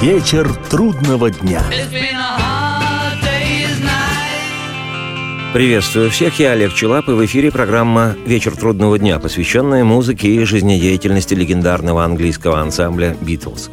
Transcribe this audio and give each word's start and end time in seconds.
Вечер 0.00 0.50
трудного 0.70 1.30
дня. 1.30 1.62
Приветствую 5.52 6.10
всех, 6.10 6.38
я 6.38 6.52
Олег 6.52 6.72
Челап, 6.72 7.10
и 7.10 7.12
в 7.12 7.22
эфире 7.26 7.50
программа 7.52 8.16
«Вечер 8.24 8.56
трудного 8.56 8.98
дня», 8.98 9.18
посвященная 9.18 9.84
музыке 9.84 10.28
и 10.28 10.42
жизнедеятельности 10.44 11.34
легендарного 11.34 12.02
английского 12.02 12.60
ансамбля 12.60 13.14
«Битлз». 13.20 13.68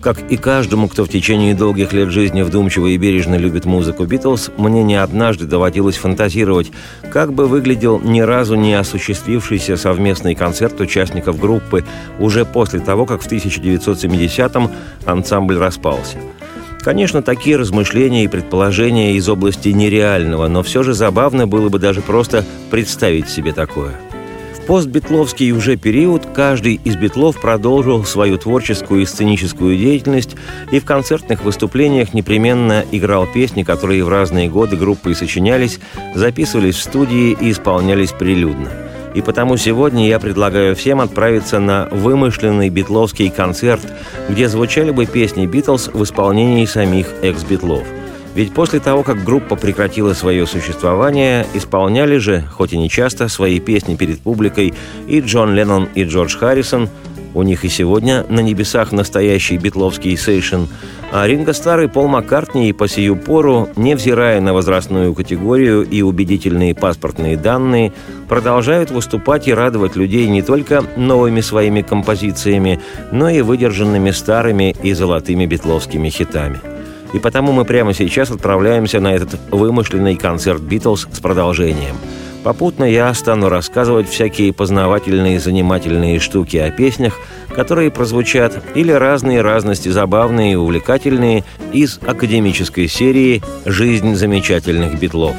Как 0.00 0.18
и 0.30 0.36
каждому, 0.36 0.88
кто 0.88 1.04
в 1.04 1.08
течение 1.08 1.54
долгих 1.54 1.92
лет 1.92 2.08
жизни 2.08 2.40
вдумчиво 2.40 2.86
и 2.86 2.96
бережно 2.96 3.34
любит 3.34 3.66
музыку 3.66 4.06
«Битлз», 4.06 4.50
мне 4.56 4.82
не 4.82 4.96
однажды 4.96 5.44
доводилось 5.44 5.96
фантазировать, 5.96 6.72
как 7.12 7.34
бы 7.34 7.46
выглядел 7.46 8.00
ни 8.00 8.20
разу 8.20 8.54
не 8.54 8.74
осуществившийся 8.74 9.76
совместный 9.76 10.34
концерт 10.34 10.80
участников 10.80 11.38
группы 11.38 11.84
уже 12.18 12.46
после 12.46 12.80
того, 12.80 13.04
как 13.04 13.20
в 13.22 13.30
1970-м 13.30 14.70
ансамбль 15.04 15.58
распался– 15.58 16.16
Конечно, 16.82 17.20
такие 17.22 17.56
размышления 17.56 18.24
и 18.24 18.28
предположения 18.28 19.14
из 19.14 19.28
области 19.28 19.68
нереального, 19.68 20.48
но 20.48 20.62
все 20.62 20.82
же 20.82 20.94
забавно 20.94 21.46
было 21.46 21.68
бы 21.68 21.78
даже 21.78 22.00
просто 22.00 22.44
представить 22.70 23.28
себе 23.28 23.52
такое. 23.52 23.92
Постбитловский 24.70 25.50
уже 25.50 25.74
период 25.74 26.26
каждый 26.26 26.74
из 26.84 26.94
битлов 26.94 27.40
продолжил 27.40 28.04
свою 28.04 28.38
творческую 28.38 29.02
и 29.02 29.04
сценическую 29.04 29.76
деятельность 29.76 30.36
и 30.70 30.78
в 30.78 30.84
концертных 30.84 31.42
выступлениях 31.42 32.14
непременно 32.14 32.84
играл 32.92 33.26
песни, 33.26 33.64
которые 33.64 34.04
в 34.04 34.08
разные 34.08 34.48
годы 34.48 34.76
группы 34.76 35.12
сочинялись, 35.16 35.80
записывались 36.14 36.76
в 36.76 36.82
студии 36.84 37.36
и 37.40 37.50
исполнялись 37.50 38.12
прилюдно– 38.12 38.70
и 39.12 39.22
потому 39.22 39.56
сегодня 39.56 40.06
я 40.06 40.20
предлагаю 40.20 40.76
всем 40.76 41.00
отправиться 41.00 41.58
на 41.58 41.88
вымышленный 41.90 42.68
битловский 42.68 43.28
концерт, 43.28 43.82
где 44.28 44.48
звучали 44.48 44.92
бы 44.92 45.04
песни 45.04 45.46
«Битлз» 45.46 45.88
в 45.92 46.04
исполнении 46.04 46.64
самих 46.64 47.08
экс-битлов. 47.20 47.84
Ведь 48.34 48.52
после 48.52 48.78
того, 48.78 49.02
как 49.02 49.24
группа 49.24 49.56
прекратила 49.56 50.14
свое 50.14 50.46
существование, 50.46 51.46
исполняли 51.54 52.18
же, 52.18 52.44
хоть 52.52 52.72
и 52.72 52.78
не 52.78 52.88
часто, 52.88 53.28
свои 53.28 53.58
песни 53.58 53.96
перед 53.96 54.20
публикой 54.20 54.72
и 55.08 55.20
Джон 55.20 55.54
Леннон, 55.54 55.88
и 55.94 56.04
Джордж 56.04 56.36
Харрисон– 56.36 56.88
у 57.32 57.42
них 57.42 57.64
и 57.64 57.68
сегодня 57.68 58.24
на 58.28 58.40
небесах 58.40 58.90
настоящий 58.90 59.56
битловский 59.56 60.16
сейшн, 60.16 60.62
а 61.12 61.26
Ринго 61.26 61.52
Старый 61.52 61.88
Пол 61.88 62.08
Маккартни 62.08 62.68
и 62.68 62.72
по 62.72 62.88
сию 62.88 63.16
пору, 63.16 63.68
невзирая 63.76 64.40
на 64.40 64.52
возрастную 64.52 65.14
категорию 65.14 65.82
и 65.82 66.02
убедительные 66.02 66.74
паспортные 66.74 67.36
данные, 67.36 67.92
продолжают 68.28 68.90
выступать 68.90 69.46
и 69.46 69.54
радовать 69.54 69.94
людей 69.94 70.26
не 70.28 70.42
только 70.42 70.84
новыми 70.96 71.40
своими 71.40 71.82
композициями, 71.82 72.80
но 73.12 73.28
и 73.28 73.42
выдержанными 73.42 74.10
старыми 74.10 74.74
и 74.82 74.92
золотыми 74.92 75.46
битловскими 75.46 76.08
хитами. 76.08 76.60
И 77.12 77.18
потому 77.18 77.52
мы 77.52 77.64
прямо 77.64 77.94
сейчас 77.94 78.30
отправляемся 78.30 79.00
на 79.00 79.14
этот 79.14 79.40
вымышленный 79.50 80.16
концерт 80.16 80.60
«Битлз» 80.60 81.08
с 81.12 81.20
продолжением– 81.20 81.96
Попутно 82.42 82.84
я 82.84 83.12
стану 83.12 83.50
рассказывать 83.50 84.08
всякие 84.08 84.54
познавательные 84.54 85.38
занимательные 85.38 86.18
штуки 86.20 86.56
о 86.56 86.70
песнях, 86.70 87.18
которые 87.54 87.90
прозвучат, 87.90 88.62
или 88.74 88.92
разные 88.92 89.42
разности 89.42 89.90
забавные 89.90 90.54
и 90.54 90.56
увлекательные 90.56 91.44
из 91.72 92.00
академической 92.06 92.88
серии 92.88 93.42
«Жизнь 93.66 94.14
замечательных 94.14 94.98
битлов». 94.98 95.36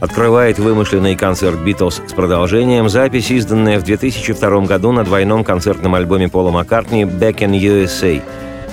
Открывает 0.00 0.58
вымышленный 0.58 1.16
концерт 1.16 1.58
«Битлз» 1.58 2.00
с 2.08 2.12
продолжением 2.14 2.88
запись, 2.88 3.30
изданная 3.30 3.78
в 3.78 3.82
2002 3.82 4.60
году 4.62 4.90
на 4.92 5.04
двойном 5.04 5.44
концертном 5.44 5.94
альбоме 5.94 6.30
Пола 6.30 6.50
Маккартни 6.50 7.04
«Back 7.04 7.40
in 7.40 7.52
USA». 7.60 8.22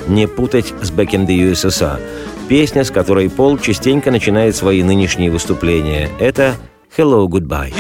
Не 0.10 0.28
путать 0.28 0.74
с 0.82 0.92
«Back 0.92 1.12
in 1.12 1.28
the 1.28 1.52
USSR». 1.52 2.02
Песня, 2.48 2.84
с 2.84 2.90
которой 2.90 3.30
Пол 3.30 3.60
частенько 3.60 4.10
начинает 4.10 4.56
свои 4.56 4.82
нынешние 4.82 5.30
выступления. 5.30 6.10
Это 6.20 6.56
hello, 6.98 7.28
goodbye. 7.28 7.72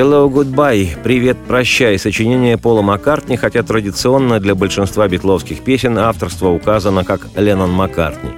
«Hello, 0.00 0.30
Goodbye», 0.30 0.96
«Привет, 1.04 1.36
прощай» 1.46 1.98
сочинение 1.98 2.56
Пола 2.56 2.80
Маккартни, 2.80 3.36
хотя 3.36 3.62
традиционно 3.62 4.40
для 4.40 4.54
большинства 4.54 5.06
битловских 5.06 5.62
песен 5.62 5.98
авторство 5.98 6.48
указано 6.48 7.04
как 7.04 7.28
Леннон 7.36 7.70
Маккартни. 7.70 8.30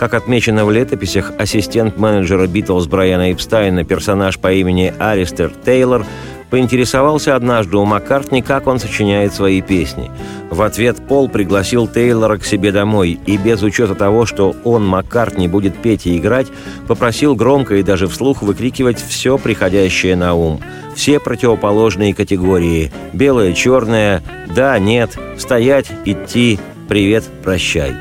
Как 0.00 0.14
отмечено 0.14 0.64
в 0.64 0.72
летописях, 0.72 1.30
ассистент 1.38 1.98
менеджера 1.98 2.48
Битлз 2.48 2.88
Брайана 2.88 3.30
Эпстайна, 3.30 3.84
персонаж 3.84 4.40
по 4.40 4.52
имени 4.52 4.92
Аристер 4.98 5.52
Тейлор– 5.64 6.04
поинтересовался 6.50 7.36
однажды 7.36 7.76
у 7.76 7.84
Маккартни, 7.84 8.42
как 8.42 8.66
он 8.66 8.78
сочиняет 8.78 9.34
свои 9.34 9.60
песни. 9.60 10.10
В 10.50 10.62
ответ 10.62 10.96
Пол 11.08 11.28
пригласил 11.28 11.88
Тейлора 11.88 12.38
к 12.38 12.44
себе 12.44 12.70
домой 12.70 13.18
и 13.26 13.36
без 13.36 13.62
учета 13.62 13.94
того, 13.94 14.26
что 14.26 14.54
он, 14.64 14.86
Маккартни, 14.86 15.48
будет 15.48 15.76
петь 15.76 16.06
и 16.06 16.16
играть, 16.16 16.46
попросил 16.86 17.34
громко 17.34 17.76
и 17.76 17.82
даже 17.82 18.06
вслух 18.06 18.42
выкрикивать 18.42 19.04
все 19.04 19.38
приходящее 19.38 20.16
на 20.16 20.34
ум. 20.34 20.60
Все 20.94 21.18
противоположные 21.18 22.14
категории– 22.14 22.92
белое, 23.12 23.52
черное, 23.52 24.22
да, 24.54 24.78
нет, 24.78 25.18
стоять, 25.36 25.86
идти, 26.04 26.60
привет, 26.88 27.24
прощай. 27.42 27.94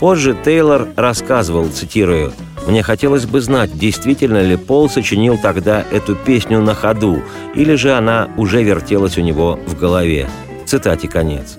Позже 0.00 0.36
Тейлор 0.44 0.88
рассказывал, 0.96 1.68
цитирую, 1.68 2.32
мне 2.66 2.82
хотелось 2.82 3.26
бы 3.26 3.40
знать, 3.40 3.76
действительно 3.76 4.42
ли 4.42 4.56
Пол 4.56 4.88
сочинил 4.88 5.38
тогда 5.38 5.84
эту 5.90 6.14
песню 6.14 6.60
на 6.60 6.74
ходу, 6.74 7.22
или 7.54 7.74
же 7.74 7.92
она 7.92 8.28
уже 8.36 8.62
вертелась 8.62 9.18
у 9.18 9.20
него 9.20 9.58
в 9.66 9.78
голове. 9.78 10.28
Цитате 10.66 11.08
конец. 11.08 11.58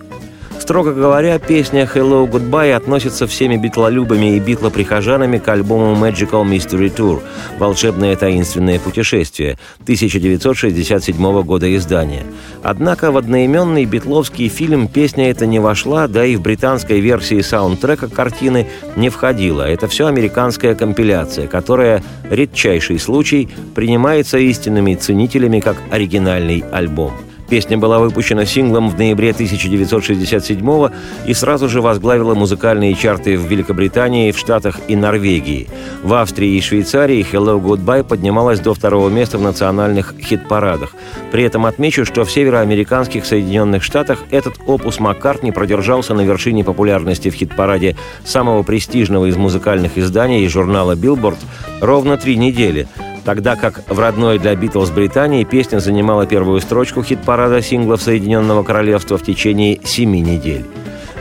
Строго 0.64 0.94
говоря, 0.94 1.40
песня 1.40 1.86
«Hello, 1.94 2.26
Goodbye» 2.26 2.72
относится 2.72 3.28
всеми 3.28 3.58
битлолюбами 3.58 4.38
и 4.38 4.40
битлоприхожанами 4.40 5.38
к 5.38 5.50
альбому 5.50 5.94
Magical 5.94 6.46
Mystery 6.46 6.90
Tour 6.90 7.22
«Волшебное 7.60 8.16
таинственное 8.16 8.80
путешествие» 8.80 9.60
1967 9.82 11.42
года 11.42 11.76
издания. 11.76 12.24
Однако 12.64 13.12
в 13.12 13.18
одноименный 13.18 13.84
битловский 13.84 14.48
фильм 14.48 14.88
песня 14.88 15.30
эта 15.30 15.46
не 15.46 15.60
вошла, 15.60 16.08
да 16.08 16.26
и 16.26 16.38
в 16.38 16.42
британской 16.42 17.02
версии 17.02 17.42
саундтрека 17.42 18.08
картины 18.08 18.66
не 18.96 19.10
входила. 19.10 19.64
Это 19.64 19.90
все 19.90 20.08
американская 20.08 20.76
компиляция, 20.76 21.48
которая, 21.48 22.02
редчайший 22.30 23.00
случай, 23.00 23.50
принимается 23.76 24.38
истинными 24.38 24.96
ценителями 24.96 25.60
как 25.60 25.76
оригинальный 25.92 26.64
альбом– 26.72 27.12
Песня 27.54 27.78
была 27.78 28.00
выпущена 28.00 28.46
синглом 28.46 28.90
в 28.90 28.98
ноябре 28.98 29.30
1967 29.30 30.90
и 31.28 31.34
сразу 31.36 31.70
же 31.70 31.82
возглавила 31.82 32.34
музыкальные 32.34 32.96
чарты 32.96 33.38
в 33.38 33.46
Великобритании, 33.46 34.32
в 34.32 34.40
Штатах 34.40 34.80
и 34.88 34.96
Норвегии. 34.96 35.68
В 36.02 36.16
Австрии 36.16 36.58
и 36.58 36.62
Швейцарии 36.62 37.24
«Hello 37.32 37.62
Goodbye» 37.62 38.04
поднималась 38.04 38.60
до 38.60 38.74
второго 38.74 39.08
места 39.10 39.38
в 39.38 39.44
национальных 39.44 40.16
хит-парадах. 40.20 40.96
При 41.32 41.44
этом 41.44 41.68
отмечу, 41.68 42.06
что 42.06 42.26
в 42.26 42.32
североамериканских 42.32 43.24
Соединенных 43.24 43.84
Штатах 43.84 44.24
этот 44.32 44.56
опус 44.66 45.00
Маккартни 45.00 45.52
продержался 45.52 46.16
на 46.16 46.22
вершине 46.22 46.64
популярности 46.64 47.30
в 47.30 47.36
хит-параде 47.36 47.96
самого 48.26 48.64
престижного 48.64 49.28
из 49.28 49.38
музыкальных 49.38 50.00
изданий 50.00 50.44
и 50.44 50.48
журнала 50.48 50.96
Billboard 50.96 51.38
ровно 51.82 52.18
три 52.18 52.36
недели– 52.36 52.88
тогда 53.24 53.56
как 53.56 53.82
в 53.88 54.00
родной 54.00 54.40
для 54.40 54.56
Битлз 54.56 54.90
Британии 54.92 55.44
песня 55.44 55.80
занимала 55.80 56.26
первую 56.26 56.60
строчку 56.62 57.04
хит-парада 57.04 57.62
синглов 57.62 58.02
Соединенного 58.02 58.64
Королевства 58.64 59.18
в 59.18 59.24
течение 59.24 59.80
семи 59.84 60.22
недель. 60.22 60.66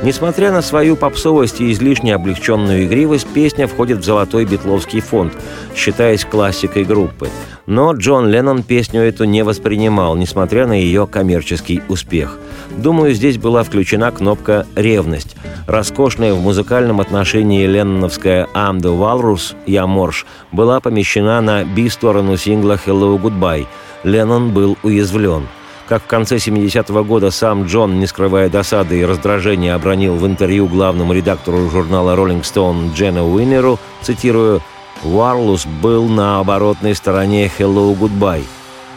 Несмотря 0.02 0.50
на 0.50 0.62
свою 0.62 0.96
попсовость 0.96 1.60
и 1.60 1.70
излишне 1.70 2.16
облегченную 2.16 2.86
игривость, 2.86 3.28
песня 3.28 3.68
входит 3.68 3.98
в 3.98 4.04
золотой 4.04 4.44
битловский 4.44 5.00
фонд, 5.00 5.32
считаясь 5.76 6.24
классикой 6.24 6.82
группы. 6.82 7.28
Но 7.66 7.92
Джон 7.92 8.28
Леннон 8.28 8.64
песню 8.64 9.00
эту 9.02 9.24
не 9.24 9.44
воспринимал, 9.44 10.16
несмотря 10.16 10.66
на 10.66 10.72
ее 10.72 11.06
коммерческий 11.06 11.82
успех. 11.88 12.36
Думаю, 12.76 13.14
здесь 13.14 13.38
была 13.38 13.62
включена 13.62 14.10
кнопка 14.10 14.66
«Ревность». 14.74 15.36
Роскошная 15.68 16.34
в 16.34 16.40
музыкальном 16.40 17.00
отношении 17.00 17.64
ленноновская 17.64 18.48
«I'm 18.54 18.78
the 18.78 18.98
Walrus» 18.98 19.54
«Я 19.66 19.86
морж» 19.86 20.26
была 20.50 20.80
помещена 20.80 21.40
на 21.40 21.62
би-сторону 21.62 22.36
сингла 22.36 22.76
«Hello 22.84 23.20
Goodbye». 23.20 23.66
Леннон 24.02 24.52
был 24.52 24.76
уязвлен– 24.82 25.46
как 25.88 26.02
в 26.02 26.06
конце 26.06 26.36
70-го 26.36 27.04
года 27.04 27.30
сам 27.30 27.64
Джон, 27.66 27.98
не 27.98 28.06
скрывая 28.06 28.48
досады 28.48 29.00
и 29.00 29.04
раздражения, 29.04 29.74
обронил 29.74 30.14
в 30.14 30.26
интервью 30.26 30.66
главному 30.68 31.12
редактору 31.12 31.68
журнала 31.70 32.16
Rolling 32.16 32.42
Stone 32.42 32.94
Джена 32.94 33.26
Уиннеру, 33.26 33.78
цитирую, 34.02 34.62
«Варлус 35.02 35.66
был 35.66 36.08
на 36.08 36.38
оборотной 36.38 36.94
стороне 36.94 37.50
Hello 37.58 37.96
Goodbye. 37.98 38.44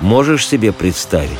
Можешь 0.01 0.47
себе 0.47 0.71
представить?» 0.71 1.39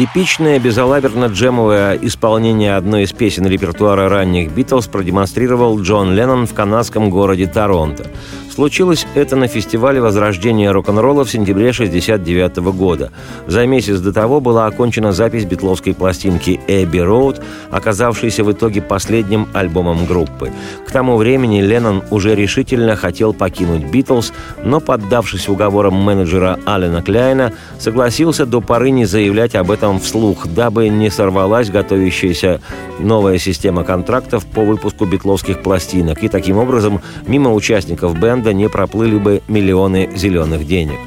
Типичное 0.00 0.58
безалаберно-джемовое 0.58 1.98
исполнение 2.00 2.74
одной 2.74 3.02
из 3.02 3.12
песен 3.12 3.46
репертуара 3.46 4.08
ранних 4.08 4.50
«Битлз» 4.50 4.86
продемонстрировал 4.86 5.78
Джон 5.78 6.14
Леннон 6.14 6.46
в 6.46 6.54
канадском 6.54 7.10
городе 7.10 7.46
Торонто. 7.46 8.06
Случилось 8.52 9.06
это 9.14 9.36
на 9.36 9.46
фестивале 9.46 10.00
возрождения 10.00 10.72
рок-н-ролла 10.72 11.24
в 11.24 11.30
сентябре 11.30 11.70
1969 11.70 12.56
года. 12.76 13.12
За 13.46 13.64
месяц 13.64 14.00
до 14.00 14.12
того 14.12 14.40
была 14.40 14.66
окончена 14.66 15.12
запись 15.12 15.44
битловской 15.44 15.94
пластинки 15.94 16.60
«Эбби 16.66 16.98
Роуд», 16.98 17.40
оказавшейся 17.70 18.42
в 18.42 18.50
итоге 18.50 18.82
последним 18.82 19.48
альбомом 19.52 20.04
группы. 20.04 20.50
К 20.86 20.90
тому 20.90 21.16
времени 21.16 21.62
Леннон 21.62 22.02
уже 22.10 22.34
решительно 22.34 22.96
хотел 22.96 23.32
покинуть 23.32 23.84
«Битлз», 23.84 24.32
но, 24.64 24.80
поддавшись 24.80 25.48
уговорам 25.48 25.94
менеджера 25.94 26.58
Алена 26.66 27.02
Кляйна, 27.02 27.52
согласился 27.78 28.46
до 28.46 28.60
поры 28.60 28.90
не 28.90 29.04
заявлять 29.04 29.54
об 29.54 29.70
этом 29.70 30.00
вслух, 30.00 30.48
дабы 30.48 30.88
не 30.88 31.08
сорвалась 31.08 31.70
готовящаяся 31.70 32.60
новая 32.98 33.38
система 33.38 33.84
контрактов 33.84 34.44
по 34.44 34.64
выпуску 34.64 35.06
битловских 35.06 35.62
пластинок, 35.62 36.24
и 36.24 36.28
таким 36.28 36.58
образом 36.58 37.00
мимо 37.26 37.54
участников 37.54 38.18
бенда 38.18 38.39
не 38.48 38.68
проплыли 38.68 39.18
бы 39.18 39.42
миллионы 39.48 40.10
зеленых 40.16 40.66
денег. 40.66 40.98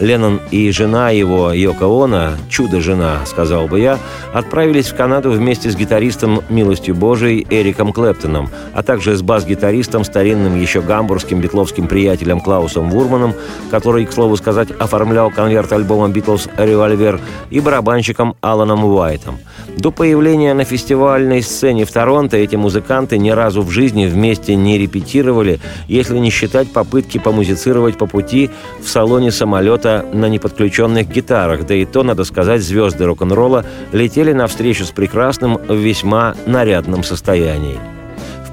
Леннон 0.00 0.40
и 0.50 0.70
жена 0.70 1.10
его, 1.10 1.52
Йоко 1.52 1.86
Оно, 1.86 2.30
чудо-жена, 2.48 3.26
сказал 3.26 3.66
бы 3.66 3.80
я, 3.80 3.98
отправились 4.32 4.86
в 4.86 4.96
Канаду 4.96 5.30
вместе 5.32 5.70
с 5.70 5.76
гитаристом 5.76 6.42
«Милостью 6.48 6.94
Божией» 6.94 7.46
Эриком 7.50 7.92
Клэптоном, 7.92 8.48
а 8.72 8.82
также 8.82 9.16
с 9.16 9.22
бас-гитаристом, 9.22 10.04
старинным 10.04 10.60
еще 10.60 10.80
гамбургским 10.82 11.40
битловским 11.40 11.88
приятелем 11.88 12.40
Клаусом 12.40 12.90
Вурманом, 12.90 13.34
который, 13.70 14.06
к 14.06 14.12
слову 14.12 14.36
сказать, 14.36 14.68
оформлял 14.78 15.30
конверт 15.30 15.72
альбома 15.72 16.08
«Битлз 16.08 16.48
Револьвер», 16.56 17.20
и 17.50 17.58
барабанщиком 17.60 18.36
Аланом 18.40 18.84
Уайтом. 18.84 19.38
До 19.76 19.90
появления 19.90 20.54
на 20.54 20.64
фестивальной 20.64 21.42
сцене 21.42 21.84
в 21.84 21.92
Торонто 21.92 22.36
эти 22.36 22.56
музыканты 22.56 23.18
ни 23.18 23.30
разу 23.30 23.62
в 23.62 23.70
жизни 23.70 24.06
вместе 24.06 24.54
не 24.54 24.78
репетировали, 24.78 25.60
если 25.86 26.18
не 26.18 26.30
считать 26.30 26.72
попытки 26.72 27.18
помузицировать 27.18 27.96
по 27.96 28.06
пути 28.06 28.50
в 28.80 28.88
салоне 28.88 29.30
самолета 29.30 29.87
концерта 29.88 30.16
на 30.16 30.26
неподключенных 30.26 31.08
гитарах, 31.08 31.66
да 31.66 31.74
и 31.74 31.84
то, 31.84 32.02
надо 32.02 32.24
сказать, 32.24 32.62
звезды 32.62 33.04
рок-н-ролла 33.04 33.64
летели 33.92 34.32
навстречу 34.32 34.84
с 34.84 34.90
прекрасным 34.90 35.56
в 35.56 35.74
весьма 35.74 36.34
нарядном 36.46 37.02
состоянии. 37.02 37.97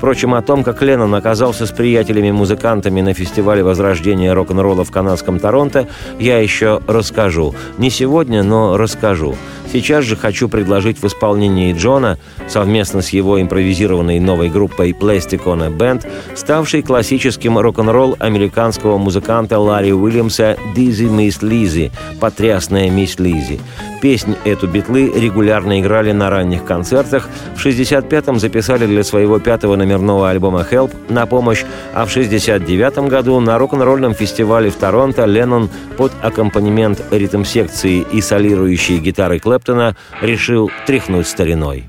Впрочем, 0.06 0.36
о 0.36 0.44
том, 0.44 0.64
как 0.64 0.84
Леннон 0.84 1.16
оказался 1.16 1.66
с 1.66 1.72
приятелями-музыкантами 1.72 3.02
на 3.02 3.16
фестивале 3.16 3.64
возрождения 3.64 4.36
рок-н-ролла 4.36 4.84
в 4.86 4.92
канадском 4.92 5.40
Торонто, 5.40 5.88
я 6.20 6.38
еще 6.38 6.80
расскажу. 6.86 7.56
Не 7.80 7.90
сегодня, 7.90 8.44
но 8.44 8.78
расскажу. 8.78 9.36
Сейчас 9.74 10.06
же 10.06 10.16
хочу 10.16 10.48
предложить 10.48 11.02
в 11.02 11.08
исполнении 11.08 11.74
Джона, 11.74 12.20
совместно 12.48 13.02
с 13.02 13.10
его 13.10 13.42
импровизированной 13.42 14.20
новой 14.20 14.50
группой 14.50 14.92
Plastic 14.92 15.46
on 15.46 15.64
a 15.64 15.70
Band, 15.70 16.08
ставший 16.36 16.84
классическим 16.84 17.58
рок-н-ролл 17.58 18.16
американского 18.20 19.00
музыканта 19.00 19.58
Ларри 19.58 19.92
Уильямса 19.92 20.56
«Dizzy 20.76 21.10
Miss 21.10 21.42
Lizzy»– 21.42 21.92
«Потрясная 22.20 22.92
мисс 22.92 23.18
Лизи». 23.18 23.60
Песнь 24.06 24.36
эту 24.46 24.68
битлы 24.68 25.12
регулярно 25.16 25.82
играли 25.82 26.12
на 26.12 26.30
ранних 26.30 26.64
концертах, 26.64 27.28
в 27.56 27.66
65-м 27.66 28.38
записали 28.38 28.86
для 28.86 29.04
своего 29.04 29.40
пятого 29.40 29.76
номерного 29.76 30.30
альбома 30.30 30.64
«Help» 30.70 30.94
на 31.10 31.26
помощь, 31.26 31.64
а 31.92 32.06
в 32.06 32.16
69-м 32.16 33.08
году 33.08 33.40
на 33.40 33.58
рок-н-ролльном 33.58 34.14
фестивале 34.14 34.70
в 34.70 34.76
Торонто 34.76 35.26
Леннон 35.26 35.72
под 35.98 36.12
аккомпанемент 36.22 37.02
ритм-секции 37.10 38.06
и 38.12 38.22
солирующей 38.22 39.00
гитары 39.00 39.40
Клэптона 39.40 39.96
решил 40.22 40.70
тряхнуть 40.86 41.28
стариной. 41.28 41.86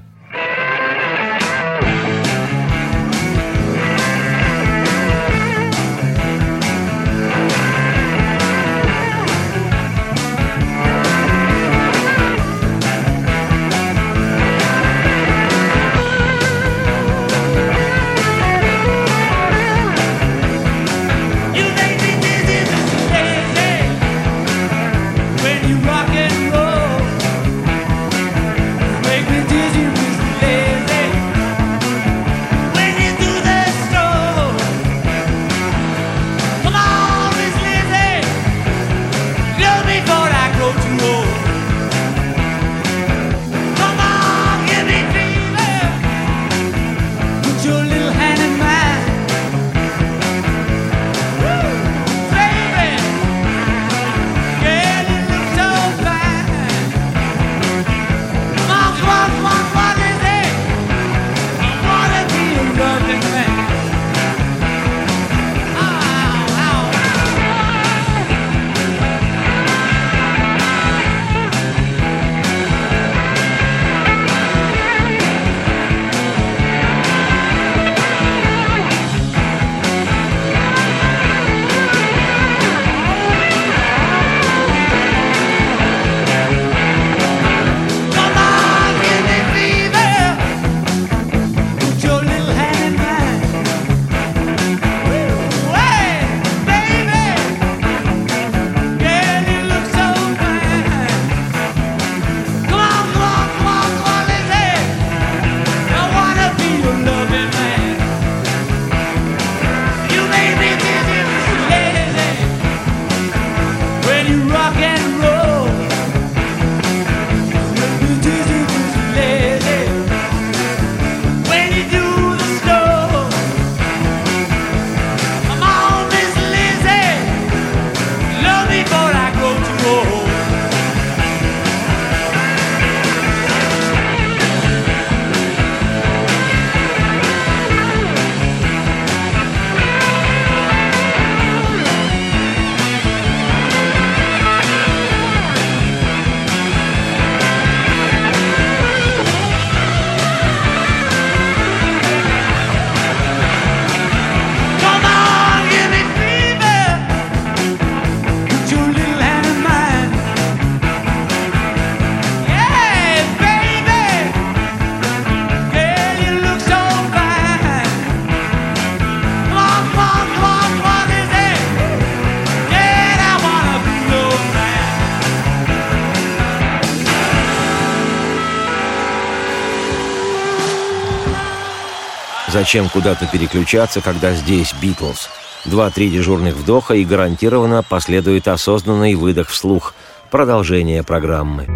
Зачем 182.56 182.88
куда-то 182.88 183.26
переключаться, 183.26 184.00
когда 184.00 184.32
здесь 184.32 184.72
Битлз? 184.80 185.28
Два-три 185.66 186.08
дежурных 186.08 186.54
вдоха 186.54 186.94
и 186.94 187.04
гарантированно 187.04 187.82
последует 187.82 188.48
осознанный 188.48 189.14
выдох 189.14 189.50
вслух. 189.50 189.92
Продолжение 190.30 191.02
программы. 191.02 191.66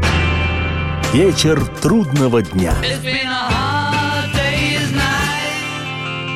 Вечер 1.13 1.63
трудного 1.83 2.41
дня. 2.41 2.73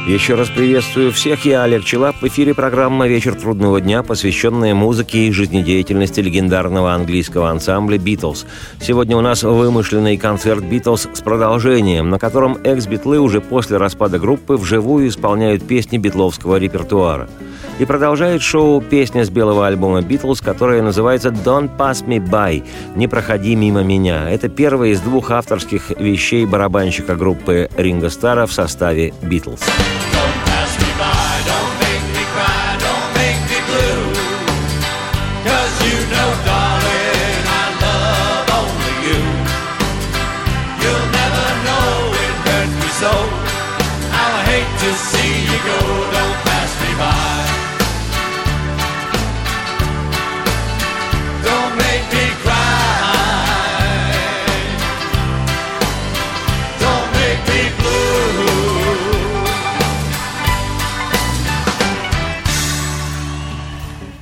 Еще 0.07 0.35
раз 0.35 0.51
приветствую 0.51 1.13
всех, 1.13 1.47
я 1.47 1.63
Олег 1.63 1.83
Челап. 1.83 2.17
В 2.21 2.27
эфире 2.27 2.53
программа 2.53 3.09
«Вечер 3.09 3.35
трудного 3.35 3.81
дня», 3.81 4.03
посвященная 4.03 4.75
музыке 4.75 5.27
и 5.27 5.33
жизнедеятельности 5.33 6.21
легендарного 6.21 6.93
английского 6.93 7.49
ансамбля 7.49 7.97
«Битлз». 7.97 8.45
Сегодня 8.83 9.17
у 9.17 9.23
нас 9.23 9.45
вымышленный 9.45 10.19
концерт 10.19 10.63
«Битлз» 10.63 11.09
с 11.11 11.21
продолжением, 11.23 12.11
на 12.11 12.19
котором 12.19 12.59
экс-битлы 12.65 13.19
уже 13.19 13.41
после 13.41 13.79
распада 13.79 14.19
группы 14.19 14.57
вживую 14.57 15.09
исполняют 15.09 15.67
песни 15.67 15.97
битловского 15.97 16.57
репертуара. 16.57 17.31
И 17.79 17.85
продолжает 17.85 18.41
шоу 18.41 18.81
песня 18.81 19.25
с 19.25 19.31
белого 19.31 19.67
альбома 19.67 20.01
«Битлз», 20.01 20.41
которая 20.41 20.81
называется 20.81 21.31
«Don't 21.31 21.77
Pass 21.77 22.07
Me 22.07 22.19
By»– 22.19 22.65
«Не 22.97 23.09
проходи 23.09 23.57
мимо 23.57 23.83
меня». 23.83 24.31
Это 24.31 24.49
первая 24.49 24.91
из 24.91 25.01
двух 25.01 25.33
авторских 25.33 25.91
вещей 25.91 26.47
барабанщика 26.47 27.17
группы 27.17 27.69
Ринга 27.77 28.11
Стара 28.11 28.47
в 28.47 28.53
составе 28.53 29.13
«Битлз». 29.23 29.61
«Don't 29.61 30.44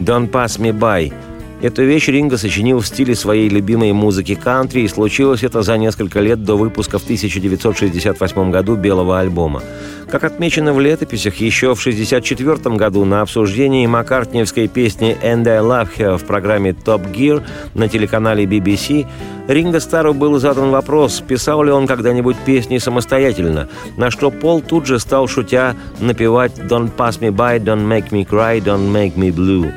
Pass 0.04 0.58
Me 0.58 0.72
By». 0.72 1.12
Эту 1.62 1.84
вещь 1.84 2.08
Ринго 2.08 2.38
сочинил 2.38 2.80
в 2.80 2.86
стиле 2.88 3.14
своей 3.14 3.48
любимой 3.48 3.92
музыки 3.92 4.34
кантри, 4.34 4.80
и 4.80 4.88
случилось 4.88 5.44
это 5.44 5.62
за 5.62 5.78
несколько 5.78 6.18
лет 6.18 6.42
до 6.42 6.56
выпуска 6.56 6.98
в 6.98 7.04
1968 7.04 8.50
году 8.50 8.74
белого 8.74 9.20
альбома. 9.20 9.62
Как 10.10 10.24
отмечено 10.24 10.72
в 10.72 10.80
летописях, 10.80 11.36
еще 11.36 11.76
в 11.76 11.80
1964 11.80 12.74
году 12.74 13.04
на 13.04 13.20
обсуждении 13.20 13.86
маккартниевской 13.86 14.66
песни 14.66 15.16
«And 15.22 15.46
I 15.46 15.60
Love 15.60 15.88
Her» 15.96 16.18
в 16.18 16.24
программе 16.24 16.70
«Top 16.70 17.14
Gear» 17.14 17.44
на 17.74 17.88
телеканале 17.88 18.44
BBC 18.44 19.06
Ринго 19.46 19.78
Стару 19.78 20.14
был 20.14 20.40
задан 20.40 20.70
вопрос, 20.70 21.20
писал 21.20 21.62
ли 21.62 21.70
он 21.70 21.86
когда-нибудь 21.86 22.38
песни 22.38 22.78
самостоятельно, 22.78 23.68
на 23.96 24.10
что 24.10 24.32
Пол 24.32 24.62
тут 24.62 24.86
же 24.86 24.98
стал, 24.98 25.28
шутя, 25.28 25.76
напевать 26.00 26.52
«Don't 26.58 26.90
pass 26.96 27.20
me 27.20 27.30
by, 27.30 27.62
don't 27.62 27.86
make 27.86 28.10
me 28.10 28.26
cry, 28.26 28.60
don't 28.60 28.90
make 28.90 29.14
me 29.14 29.32
blue». 29.32 29.72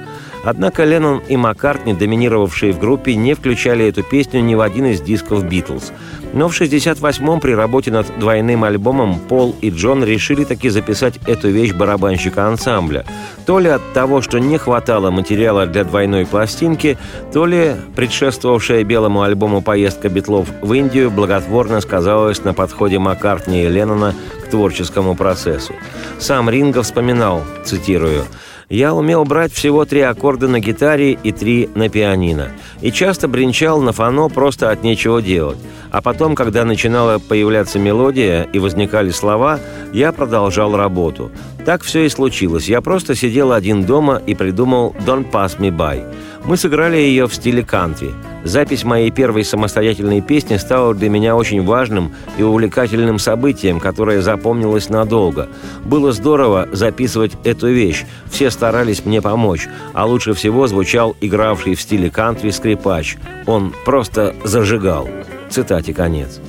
Однако 0.46 0.84
Леннон 0.84 1.24
и 1.28 1.36
Маккартни, 1.38 1.94
доминировавшие 1.94 2.72
в 2.72 2.80
группе, 2.80 3.16
не 3.16 3.34
включали 3.34 3.88
эту 3.88 4.04
песню 4.04 4.42
ни 4.42 4.54
в 4.54 4.62
один 4.62 4.86
из 4.86 5.02
дисков 5.02 5.44
«Битлз». 5.44 5.92
Но 6.34 6.50
в 6.50 6.62
68-м 6.62 7.40
при 7.40 7.54
работе 7.54 7.92
над 7.92 8.08
двойным 8.20 8.64
альбомом 8.64 9.20
Пол 9.20 9.56
и 9.62 9.72
Джон 9.72 10.04
решили 10.04 10.44
таки 10.44 10.70
записать 10.70 11.16
эту 11.26 11.50
вещь 11.50 11.74
барабанщика 11.74 12.48
ансамбля. 12.48 13.06
То 13.48 13.58
ли 13.58 13.70
от 13.70 13.82
того, 13.94 14.22
что 14.22 14.38
не 14.38 14.58
хватало 14.58 15.10
материала 15.10 15.66
для 15.66 15.84
двойной 15.84 16.26
пластинки, 16.26 16.98
то 17.34 17.46
ли 17.46 17.76
предшествовавшая 17.96 18.84
белому 18.84 19.24
альбому 19.24 19.62
поездка 19.62 20.10
Битлов 20.10 20.48
в 20.62 20.74
Индию 20.74 21.10
благотворно 21.10 21.82
сказалась 21.82 22.44
на 22.44 22.54
подходе 22.54 23.00
Маккартни 23.00 23.64
и 23.64 23.68
Леннона 23.68 24.14
к 24.44 24.50
творческому 24.50 25.16
процессу. 25.16 25.74
Сам 26.20 26.50
Ринго 26.50 26.84
вспоминал, 26.84 27.44
цитирую, 27.64 28.26
я 28.70 28.94
умел 28.94 29.26
брать 29.26 29.54
всего 29.54 29.86
три 29.86 30.02
аккорда 30.02 30.48
на 30.48 30.60
гитаре 30.60 31.12
и 31.12 31.32
три 31.32 31.70
на 31.76 31.90
пианино. 31.90 32.50
И 32.82 32.92
часто 32.92 33.28
бренчал 33.28 33.82
на 33.82 33.92
фано 33.92 34.30
просто 34.30 34.72
от 34.72 34.84
нечего 34.84 35.22
делать. 35.22 35.58
А 35.92 36.02
потом, 36.02 36.36
когда 36.36 36.66
начинала 36.66 37.20
появляться 37.20 37.80
мелодия 37.80 38.44
и 38.44 38.60
возникали 38.60 39.12
слова, 39.12 39.60
я 39.94 40.12
продолжал 40.12 40.76
работу. 40.76 41.32
Так 41.66 41.84
все 41.84 42.06
и 42.06 42.10
случилось. 42.10 42.68
Я 42.68 42.82
просто 42.82 43.16
сидел 43.16 43.52
один 43.52 43.86
дома 43.86 44.22
и 44.26 44.36
придумал 44.36 44.96
«Don't 45.06 45.32
Pass 45.32 45.58
Me 45.60 45.70
By». 45.70 46.14
Мы 46.46 46.58
сыграли 46.58 46.98
ее 46.98 47.28
в 47.28 47.34
стиле 47.34 47.64
кантри. 47.64 48.12
Запись 48.46 48.84
моей 48.84 49.10
первой 49.10 49.44
самостоятельной 49.44 50.22
песни 50.22 50.58
стала 50.58 50.94
для 50.94 51.10
меня 51.10 51.36
очень 51.36 51.66
важным 51.66 52.14
и 52.38 52.44
увлекательным 52.44 53.18
событием, 53.18 53.80
которое 53.80 54.22
запомнилось 54.22 54.88
надолго. 54.88 55.50
Было 55.84 56.12
здорово 56.12 56.70
записывать 56.72 57.32
эту 57.44 57.70
вещь. 57.70 58.06
Все 58.30 58.52
старались 58.52 59.04
мне 59.04 59.20
помочь. 59.20 59.68
А 59.94 60.06
лучше 60.06 60.36
всего 60.36 60.68
звучал 60.68 61.18
игравший 61.22 61.74
в 61.74 61.82
стиле 61.82 62.12
кантри 62.12 62.52
скрипач. 62.52 63.18
Он 63.48 63.74
просто 63.84 64.36
зажигал. 64.44 65.10
Цитате 65.50 65.92
конец. 65.96 66.40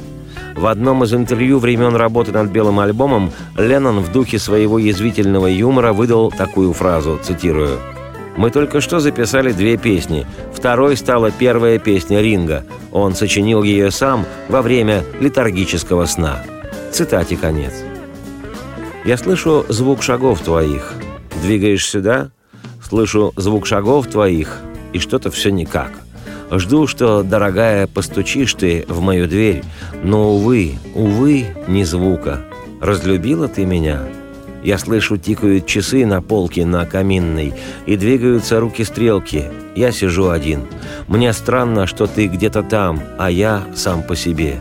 В 0.54 0.66
одном 0.66 1.02
из 1.02 1.14
интервью 1.14 1.58
времен 1.58 1.96
работы 1.96 2.30
над 2.30 2.50
белым 2.50 2.78
альбомом 2.78 3.32
Леннон 3.56 4.00
в 4.00 4.12
духе 4.12 4.38
своего 4.38 4.78
язвительного 4.78 5.46
юмора 5.46 5.94
выдал 5.94 6.30
такую 6.30 6.74
фразу, 6.74 7.18
цитирую– 7.22 7.78
мы 8.36 8.50
только 8.50 8.80
что 8.80 9.00
записали 9.00 9.52
две 9.52 9.76
песни. 9.76 10.26
Второй 10.52 10.96
стала 10.96 11.30
первая 11.30 11.78
песня 11.78 12.20
Ринга. 12.20 12.64
Он 12.92 13.14
сочинил 13.14 13.62
ее 13.62 13.90
сам 13.90 14.26
во 14.48 14.62
время 14.62 15.04
летаргического 15.20 16.06
сна. 16.06 16.42
Цитате 16.92 17.36
конец. 17.36 17.72
«Я 19.04 19.16
слышу 19.16 19.64
звук 19.68 20.02
шагов 20.02 20.40
твоих. 20.40 20.92
Двигаешь 21.42 21.86
сюда? 21.86 22.30
Слышу 22.82 23.32
звук 23.36 23.66
шагов 23.66 24.06
твоих, 24.08 24.60
и 24.92 24.98
что-то 24.98 25.30
все 25.30 25.50
никак. 25.50 25.90
Жду, 26.50 26.86
что, 26.86 27.22
дорогая, 27.22 27.86
постучишь 27.86 28.54
ты 28.54 28.84
в 28.88 29.00
мою 29.00 29.26
дверь, 29.26 29.64
но, 30.02 30.34
увы, 30.34 30.74
увы, 30.94 31.46
ни 31.66 31.82
звука. 31.82 32.44
Разлюбила 32.80 33.48
ты 33.48 33.64
меня?» 33.64 34.00
Я 34.66 34.78
слышу, 34.78 35.16
тикают 35.16 35.64
часы 35.66 36.04
на 36.04 36.20
полке 36.20 36.66
на 36.66 36.84
каминной, 36.86 37.54
и 37.86 37.96
двигаются 37.96 38.58
руки-стрелки. 38.58 39.44
Я 39.76 39.92
сижу 39.92 40.28
один. 40.28 40.62
Мне 41.06 41.32
странно, 41.32 41.86
что 41.86 42.08
ты 42.08 42.26
где-то 42.26 42.64
там, 42.64 43.00
а 43.16 43.30
я 43.30 43.62
сам 43.76 44.02
по 44.02 44.16
себе. 44.16 44.56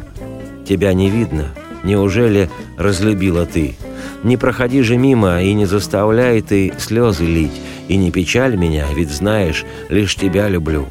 Тебя 0.63 0.93
не 0.93 1.09
видно. 1.09 1.45
Неужели 1.83 2.51
разлюбила 2.77 3.47
ты? 3.47 3.77
Не 4.21 4.37
проходи 4.37 4.83
же 4.83 4.95
мимо 4.95 5.41
и 5.41 5.51
не 5.53 5.65
заставляй 5.65 6.39
ты 6.43 6.71
слезы 6.77 7.25
лить, 7.25 7.59
и 7.87 7.97
не 7.97 8.11
печаль 8.11 8.55
меня, 8.55 8.85
ведь 8.95 9.09
знаешь, 9.09 9.65
лишь 9.89 10.15
тебя 10.15 10.49
люблю. 10.49 10.85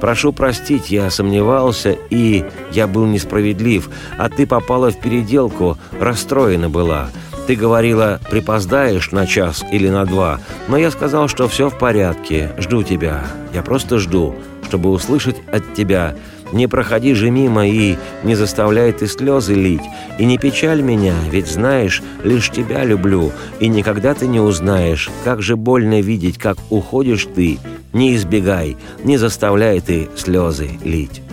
Прошу 0.00 0.32
простить, 0.32 0.92
я 0.92 1.10
сомневался, 1.10 1.96
и 2.08 2.44
я 2.70 2.86
был 2.86 3.06
несправедлив, 3.06 3.90
а 4.16 4.28
ты 4.28 4.46
попала 4.46 4.92
в 4.92 5.00
переделку, 5.00 5.76
расстроена 5.98 6.70
была. 6.70 7.10
Ты 7.46 7.56
говорила, 7.56 8.20
припоздаешь 8.30 9.12
на 9.12 9.26
час 9.26 9.64
или 9.70 9.90
на 9.90 10.06
два, 10.06 10.40
но 10.68 10.78
я 10.78 10.90
сказал, 10.90 11.28
что 11.28 11.46
все 11.46 11.68
в 11.68 11.78
порядке, 11.78 12.52
жду 12.56 12.82
тебя. 12.82 13.22
Я 13.52 13.62
просто 13.62 13.98
жду, 13.98 14.34
чтобы 14.66 14.90
услышать 14.90 15.36
от 15.52 15.74
тебя. 15.74 16.16
Не 16.52 16.68
проходи 16.68 17.14
же 17.14 17.30
мимо 17.30 17.66
и 17.66 17.96
не 18.22 18.34
заставляй 18.34 18.92
ты 18.92 19.06
слезы 19.08 19.54
лить. 19.54 19.82
И 20.18 20.24
не 20.24 20.38
печаль 20.38 20.80
меня, 20.80 21.14
ведь 21.30 21.48
знаешь, 21.48 22.02
лишь 22.22 22.50
тебя 22.50 22.84
люблю. 22.84 23.30
И 23.60 23.68
никогда 23.68 24.14
ты 24.14 24.26
не 24.26 24.40
узнаешь, 24.40 25.10
как 25.24 25.42
же 25.42 25.56
больно 25.56 26.00
видеть, 26.00 26.38
как 26.38 26.56
уходишь 26.70 27.26
ты. 27.34 27.58
Не 27.92 28.14
избегай, 28.16 28.76
не 29.02 29.18
заставляй 29.18 29.80
ты 29.80 30.08
слезы 30.16 30.70
лить. 30.82 31.23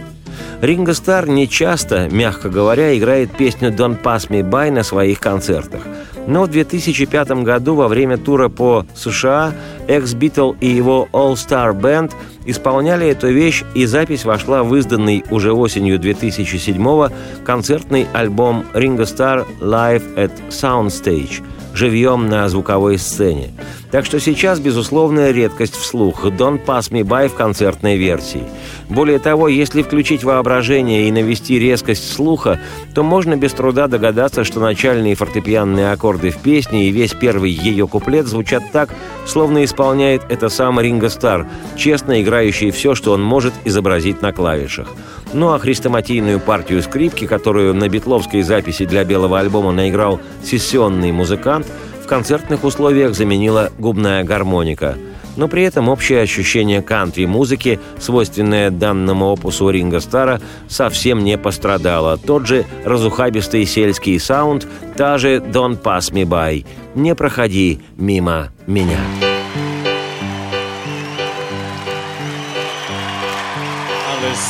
Ринго 0.62 0.94
Стар 0.94 1.28
не 1.28 1.48
часто, 1.48 2.08
мягко 2.12 2.48
говоря, 2.48 2.96
играет 2.96 3.36
песню 3.36 3.72
«Don't 3.72 4.00
Pass 4.00 4.30
Me 4.30 4.48
By» 4.48 4.70
на 4.70 4.84
своих 4.84 5.20
концертах. 5.20 5.82
Но 6.28 6.44
в 6.44 6.50
2005 6.50 7.32
году 7.44 7.74
во 7.74 7.88
время 7.88 8.18
тура 8.18 8.48
по 8.48 8.86
США 8.94 9.54
экс-Битл 9.88 10.52
и 10.60 10.68
его 10.68 11.10
All 11.14 11.34
Star 11.34 11.74
Band 11.74 12.14
исполняли 12.46 13.08
эту 13.08 13.30
вещь, 13.30 13.64
и 13.74 13.88
запись 13.88 14.24
вошла 14.24 14.62
в 14.62 14.76
изданный 14.76 15.24
уже 15.32 15.52
осенью 15.52 15.98
2007 15.98 17.10
концертный 17.44 18.06
альбом 18.14 18.64
Ringo 18.76 19.06
Starr 19.06 19.48
Live 19.62 20.04
at 20.16 20.32
Soundstage. 20.50 21.44
Живьем 21.74 22.28
на 22.28 22.48
звуковой 22.50 22.98
сцене. 22.98 23.52
Так 23.92 24.06
что 24.06 24.20
сейчас 24.20 24.60
безусловная 24.60 25.32
редкость 25.32 25.76
вслух 25.76 26.26
«Don't 26.26 26.66
Pass 26.66 26.92
Me 26.92 27.02
By» 27.02 27.28
в 27.28 27.36
концертной 27.36 27.98
версии. 27.98 28.44
Более 28.90 29.20
того, 29.20 29.48
если 29.48 29.82
включить 29.82 30.24
воображение 30.24 31.08
и 31.08 31.12
навести 31.12 31.60
резкость 31.60 32.14
слуха, 32.14 32.60
то 32.94 33.04
можно 33.04 33.36
без 33.36 33.52
труда 33.52 33.88
догадаться, 33.88 34.44
что 34.44 34.60
начальные 34.60 35.16
фортепианные 35.16 35.92
аккорды 35.92 36.30
в 36.30 36.38
песне 36.38 36.88
и 36.88 36.92
весь 36.92 37.14
первый 37.14 37.52
ее 37.52 37.88
куплет 37.88 38.28
звучат 38.28 38.64
так, 38.72 38.90
словно 39.26 39.64
исполняет 39.64 40.24
это 40.30 40.50
сам 40.50 40.80
Ринго 40.80 41.10
Стар, 41.10 41.48
честно 41.76 42.22
играющий 42.22 42.72
все, 42.72 42.96
что 42.96 43.12
он 43.12 43.22
может 43.22 43.54
изобразить 43.66 44.22
на 44.22 44.32
клавишах. 44.32 44.88
Ну 45.34 45.54
а 45.54 45.60
хрестоматийную 45.60 46.40
партию 46.40 46.82
скрипки, 46.82 47.26
которую 47.26 47.74
на 47.74 47.88
битловской 47.88 48.42
записи 48.42 48.86
для 48.86 49.04
белого 49.04 49.40
альбома 49.40 49.72
наиграл 49.72 50.20
сессионный 50.44 51.12
музыкант– 51.12 51.68
концертных 52.12 52.66
условиях 52.66 53.16
заменила 53.16 53.72
губная 53.80 54.26
гармоника. 54.26 54.98
Но 55.38 55.48
при 55.48 55.64
этом 55.64 55.88
общее 55.88 56.22
ощущение 56.22 56.82
кантри-музыки, 56.82 57.80
свойственное 57.98 58.70
данному 58.70 59.32
опусу 59.32 59.70
Ринга 59.70 60.02
Стара, 60.02 60.42
совсем 60.68 61.24
не 61.24 61.38
пострадало. 61.38 62.18
Тот 62.18 62.48
же 62.48 62.66
разухабистый 62.84 63.66
сельский 63.66 64.20
саунд, 64.20 64.68
та 64.98 65.18
же 65.18 65.38
«Don't 65.38 65.82
pass 65.82 66.12
me 66.12 66.26
by»– 66.26 66.66
«Не 66.96 67.16
проходи 67.16 67.80
мимо 67.96 68.50
меня». 68.68 69.31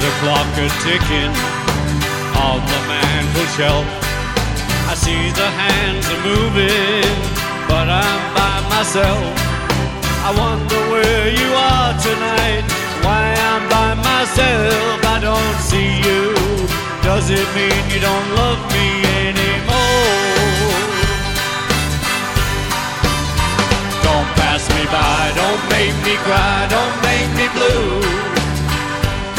The 0.00 0.10
clock 0.24 0.48
a 0.56 0.66
ticking 0.80 1.32
on 2.40 2.58
the 2.72 2.80
mantel 2.88 3.46
shelf. 3.52 3.84
I 4.88 4.94
see 4.96 5.28
the 5.36 5.50
hands 5.60 6.08
are 6.08 6.22
moving, 6.24 7.04
but 7.68 7.84
I'm 7.84 8.22
by 8.32 8.56
myself. 8.72 9.20
I 10.24 10.32
wonder 10.32 10.80
where 10.88 11.28
you 11.28 11.48
are 11.52 11.92
tonight, 12.00 12.64
why 13.04 13.28
I'm 13.50 13.68
by 13.68 13.92
myself. 14.00 15.04
I 15.04 15.18
don't 15.20 15.56
see 15.68 16.00
you. 16.00 16.32
Does 17.04 17.28
it 17.28 17.48
mean 17.52 17.82
you 17.92 18.00
don't 18.00 18.28
love 18.40 18.60
me 18.72 19.04
anymore? 19.28 20.64
Don't 24.00 24.28
pass 24.40 24.64
me 24.72 24.82
by, 24.88 25.20
don't 25.36 25.64
make 25.68 25.96
me 26.08 26.16
cry, 26.24 26.66
don't 26.72 26.96
make 27.04 27.30
me 27.36 27.46
blue. 27.52 28.29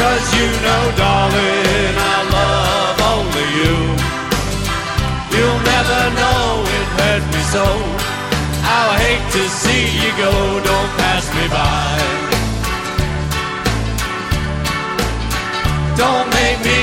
Cause 0.02 0.26
you 0.34 0.48
know, 0.66 0.84
darling, 0.98 1.94
I 2.14 2.18
love 2.36 2.98
only 3.14 3.48
you. 3.58 3.74
You'll 5.34 5.62
never 5.74 6.00
know 6.20 6.46
it 6.78 6.86
hurt 6.98 7.24
me 7.32 7.42
so. 7.54 7.66
How 8.66 8.84
I 8.94 8.98
hate 9.06 9.26
to 9.36 9.42
see 9.62 9.84
you 10.02 10.10
go, 10.18 10.32
don't 10.68 10.92
pass 10.98 11.24
me 11.36 11.46
by. 11.54 12.32
Don't 16.02 16.28
make 16.34 16.58
me 16.66 16.81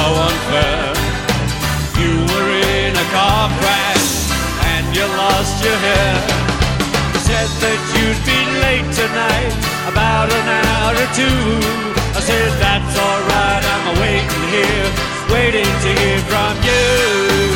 so 0.00 0.08
unfair 0.28 0.92
You 2.00 2.12
were 2.30 2.50
in 2.80 2.92
a 3.04 3.06
car 3.16 3.46
crash 3.60 4.08
and 4.72 4.84
you 4.96 5.04
lost 5.22 5.54
your 5.64 5.78
hair. 5.88 6.16
You 7.12 7.20
said 7.28 7.50
that 7.64 7.80
you'd 7.94 8.22
be 8.32 8.40
late 8.64 8.88
tonight, 9.02 9.54
about 9.92 10.28
an 10.38 10.46
hour 10.56 10.92
or 11.04 11.10
two. 11.20 11.42
I 12.18 12.20
said, 12.28 12.50
that's 12.64 12.94
alright, 13.06 13.64
I'm 13.74 13.86
waiting 14.04 14.44
here, 14.56 14.88
waiting 15.34 15.72
to 15.84 15.90
hear 16.00 16.20
from 16.30 16.54
you. 16.68 17.49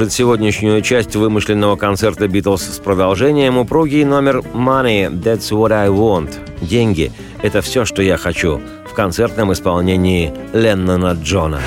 Продолжит 0.00 0.16
сегодняшнюю 0.16 0.80
часть 0.80 1.14
вымышленного 1.14 1.76
концерта 1.76 2.26
«Битлз» 2.26 2.62
с 2.62 2.78
продолжением 2.78 3.58
упругий 3.58 4.02
номер 4.04 4.38
«Money, 4.38 5.10
that's 5.10 5.50
what 5.50 5.72
I 5.72 5.88
want»– 5.88 6.30
«Деньги– 6.62 7.12
это 7.42 7.60
все, 7.60 7.84
что 7.84 8.00
я 8.00 8.16
хочу» 8.16 8.62
в 8.90 8.94
концертном 8.94 9.52
исполнении 9.52 10.32
Леннона 10.54 11.18
Джона. 11.22 11.60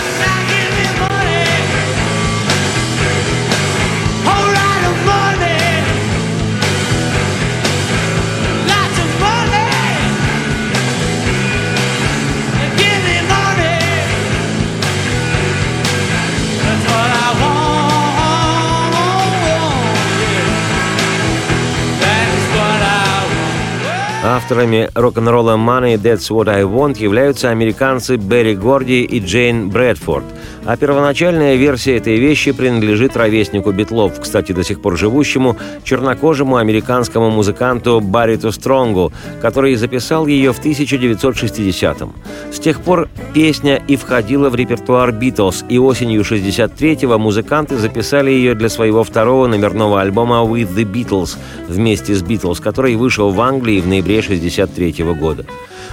Авторами 24.44 24.90
рок-н-ролла 24.94 25.54
«Money, 25.56 25.96
That's 25.96 26.30
What 26.30 26.50
I 26.50 26.64
Want» 26.64 27.02
являются 27.02 27.50
американцы 27.50 28.18
Берри 28.18 28.56
Горди 28.56 29.06
и 29.06 29.22
Джейн 29.22 29.70
Брэдфорд, 29.70 30.26
а 30.66 30.78
первоначальная 30.78 31.56
версия 31.56 31.98
этой 31.98 32.18
вещи 32.18 32.52
принадлежит 32.52 33.18
ровеснику 33.18 33.72
Битлов, 33.72 34.20
кстати, 34.20 34.52
до 34.52 34.64
сих 34.64 34.82
пор 34.82 34.98
живущему, 34.98 35.58
чернокожему 35.84 36.58
американскому 36.58 37.30
музыканту 37.30 38.00
Барриту 38.00 38.52
Стронгу, 38.52 39.12
который 39.42 39.76
записал 39.76 40.28
ее 40.28 40.54
в 40.54 40.64
1960-м. 40.64 42.14
С 42.52 42.60
тех 42.60 42.82
пор 42.82 43.10
песня 43.34 43.82
и 43.88 43.96
входила 43.96 44.50
в 44.50 44.56
репертуар 44.56 45.12
Битлз, 45.12 45.66
и 45.70 45.78
осенью 45.80 46.22
63-го 46.22 47.18
музыканты 47.18 47.78
записали 47.78 48.32
ее 48.32 48.56
для 48.56 48.70
своего 48.70 49.04
второго 49.04 49.48
номерного 49.48 50.02
альбома 50.02 50.38
«With 50.38 50.74
the 50.76 50.84
Beatles» 50.84 51.38
вместе 51.68 52.14
с 52.16 52.22
Битлз, 52.22 52.60
который 52.60 52.96
вышел 52.96 53.32
в 53.32 53.42
Англии 53.42 53.82
в 53.82 53.88
ноябре 53.88 54.20
1963 54.20 55.04
года. 55.14 55.46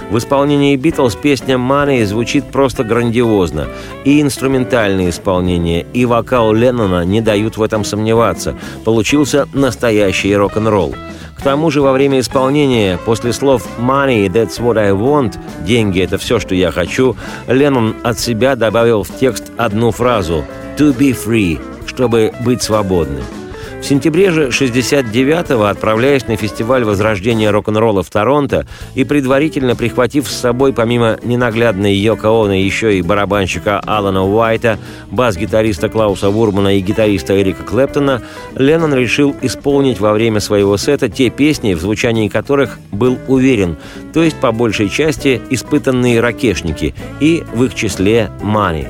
В 0.09 0.17
исполнении 0.17 0.75
Битлз 0.75 1.15
песня 1.15 1.55
«Money» 1.55 2.05
звучит 2.05 2.45
просто 2.45 2.83
грандиозно. 2.83 3.67
И 4.03 4.21
инструментальное 4.21 5.09
исполнение, 5.09 5.85
и 5.93 6.05
вокал 6.05 6.53
Леннона 6.53 7.05
не 7.05 7.21
дают 7.21 7.57
в 7.57 7.63
этом 7.63 7.83
сомневаться. 7.83 8.55
Получился 8.83 9.47
настоящий 9.53 10.35
рок-н-ролл. 10.35 10.95
К 11.37 11.43
тому 11.43 11.71
же 11.71 11.81
во 11.81 11.91
время 11.91 12.19
исполнения, 12.19 12.99
после 13.03 13.33
слов 13.33 13.67
«Money, 13.79 14.27
that's 14.27 14.59
what 14.59 14.77
I 14.77 14.91
want»– 14.91 15.35
«Деньги– 15.65 16.01
это 16.01 16.17
все, 16.17 16.39
что 16.39 16.53
я 16.53 16.71
хочу», 16.71 17.15
Леннон 17.47 17.95
от 18.03 18.19
себя 18.19 18.55
добавил 18.55 19.03
в 19.03 19.09
текст 19.19 19.51
одну 19.57 19.91
фразу 19.91 20.43
«To 20.77 20.95
be 20.95 21.15
free», 21.15 21.59
чтобы 21.87 22.31
быть 22.45 22.61
свободным– 22.61 23.23
в 23.81 23.85
сентябре 23.85 24.29
же 24.29 24.49
69-го, 24.49 25.63
отправляясь 25.63 26.27
на 26.27 26.35
фестиваль 26.35 26.83
возрождения 26.83 27.49
рок-н-ролла 27.49 28.03
в 28.03 28.09
Торонто 28.11 28.67
и 28.93 29.03
предварительно 29.03 29.75
прихватив 29.75 30.29
с 30.29 30.39
собой 30.39 30.71
помимо 30.71 31.17
ненаглядной 31.23 31.95
Йоко 31.95 32.27
Оно 32.27 32.53
еще 32.53 32.97
и 32.97 33.01
барабанщика 33.01 33.79
Алана 33.79 34.23
Уайта, 34.23 34.77
бас-гитариста 35.09 35.89
Клауса 35.89 36.29
Вурмана 36.29 36.77
и 36.77 36.81
гитариста 36.81 37.41
Эрика 37.41 37.63
Клэптона, 37.63 38.21
Леннон 38.55 38.93
решил 38.93 39.35
исполнить 39.41 39.99
во 39.99 40.13
время 40.13 40.39
своего 40.39 40.77
сета 40.77 41.09
те 41.09 41.31
песни, 41.31 41.73
в 41.73 41.81
звучании 41.81 42.27
которых 42.27 42.77
был 42.91 43.17
уверен, 43.27 43.77
то 44.13 44.21
есть 44.21 44.39
по 44.39 44.51
большей 44.51 44.89
части 44.89 45.41
испытанные 45.49 46.19
ракешники 46.19 46.93
и 47.19 47.43
в 47.53 47.63
их 47.63 47.73
числе 47.73 48.29
«Money». 48.43 48.87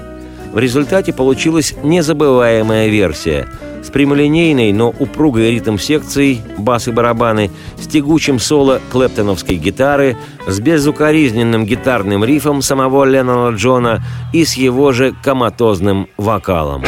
В 0.52 0.60
результате 0.60 1.14
получилась 1.14 1.76
незабываемая 1.82 2.90
версия– 2.90 3.48
с 3.84 3.90
прямолинейной, 3.90 4.72
но 4.74 4.94
упругой 5.00 5.52
ритм-секцией, 5.52 6.42
бас 6.58 6.88
и 6.88 6.92
барабаны, 6.92 7.52
с 7.80 7.88
тягучим 7.88 8.40
соло 8.40 8.82
клэптоновской 8.92 9.56
гитары, 9.56 10.18
с 10.48 10.60
безукоризненным 10.60 11.66
гитарным 11.66 12.24
рифом 12.24 12.62
самого 12.62 13.06
Леннона 13.06 13.56
Джона 13.56 14.04
и 14.34 14.46
с 14.46 14.56
его 14.56 14.92
же 14.92 15.14
коматозным 15.24 16.08
вокалом. 16.18 16.84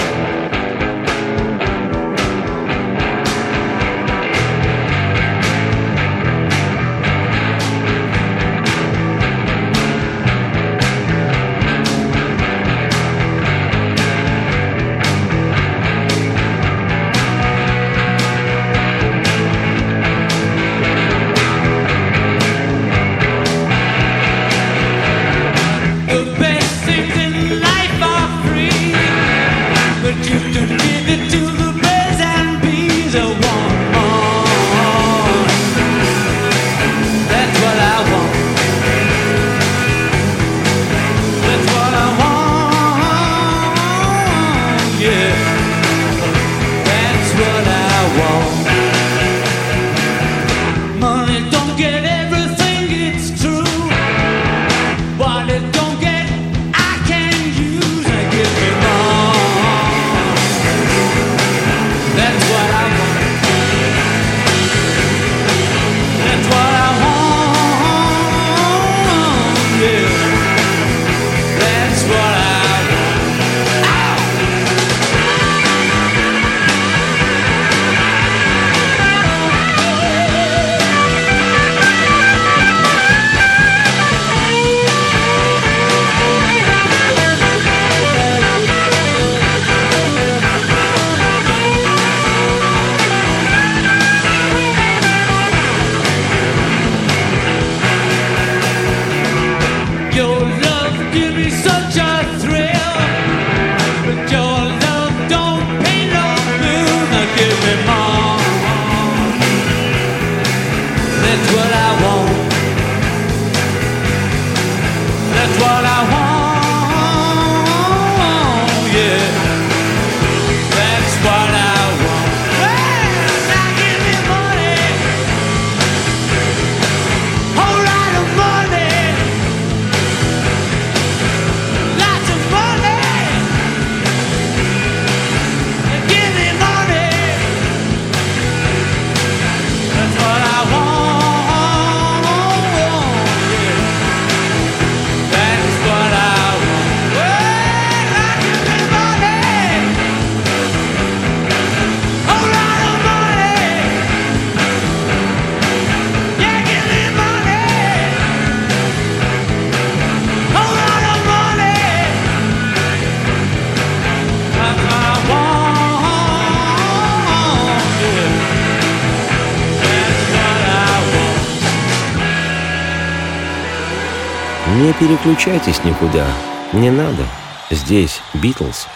Переключайтесь 175.14 175.84
никуда. 175.84 176.26
Не 176.74 176.90
надо. 176.90 177.24
Здесь 177.70 178.22
Битлз. 178.34 178.88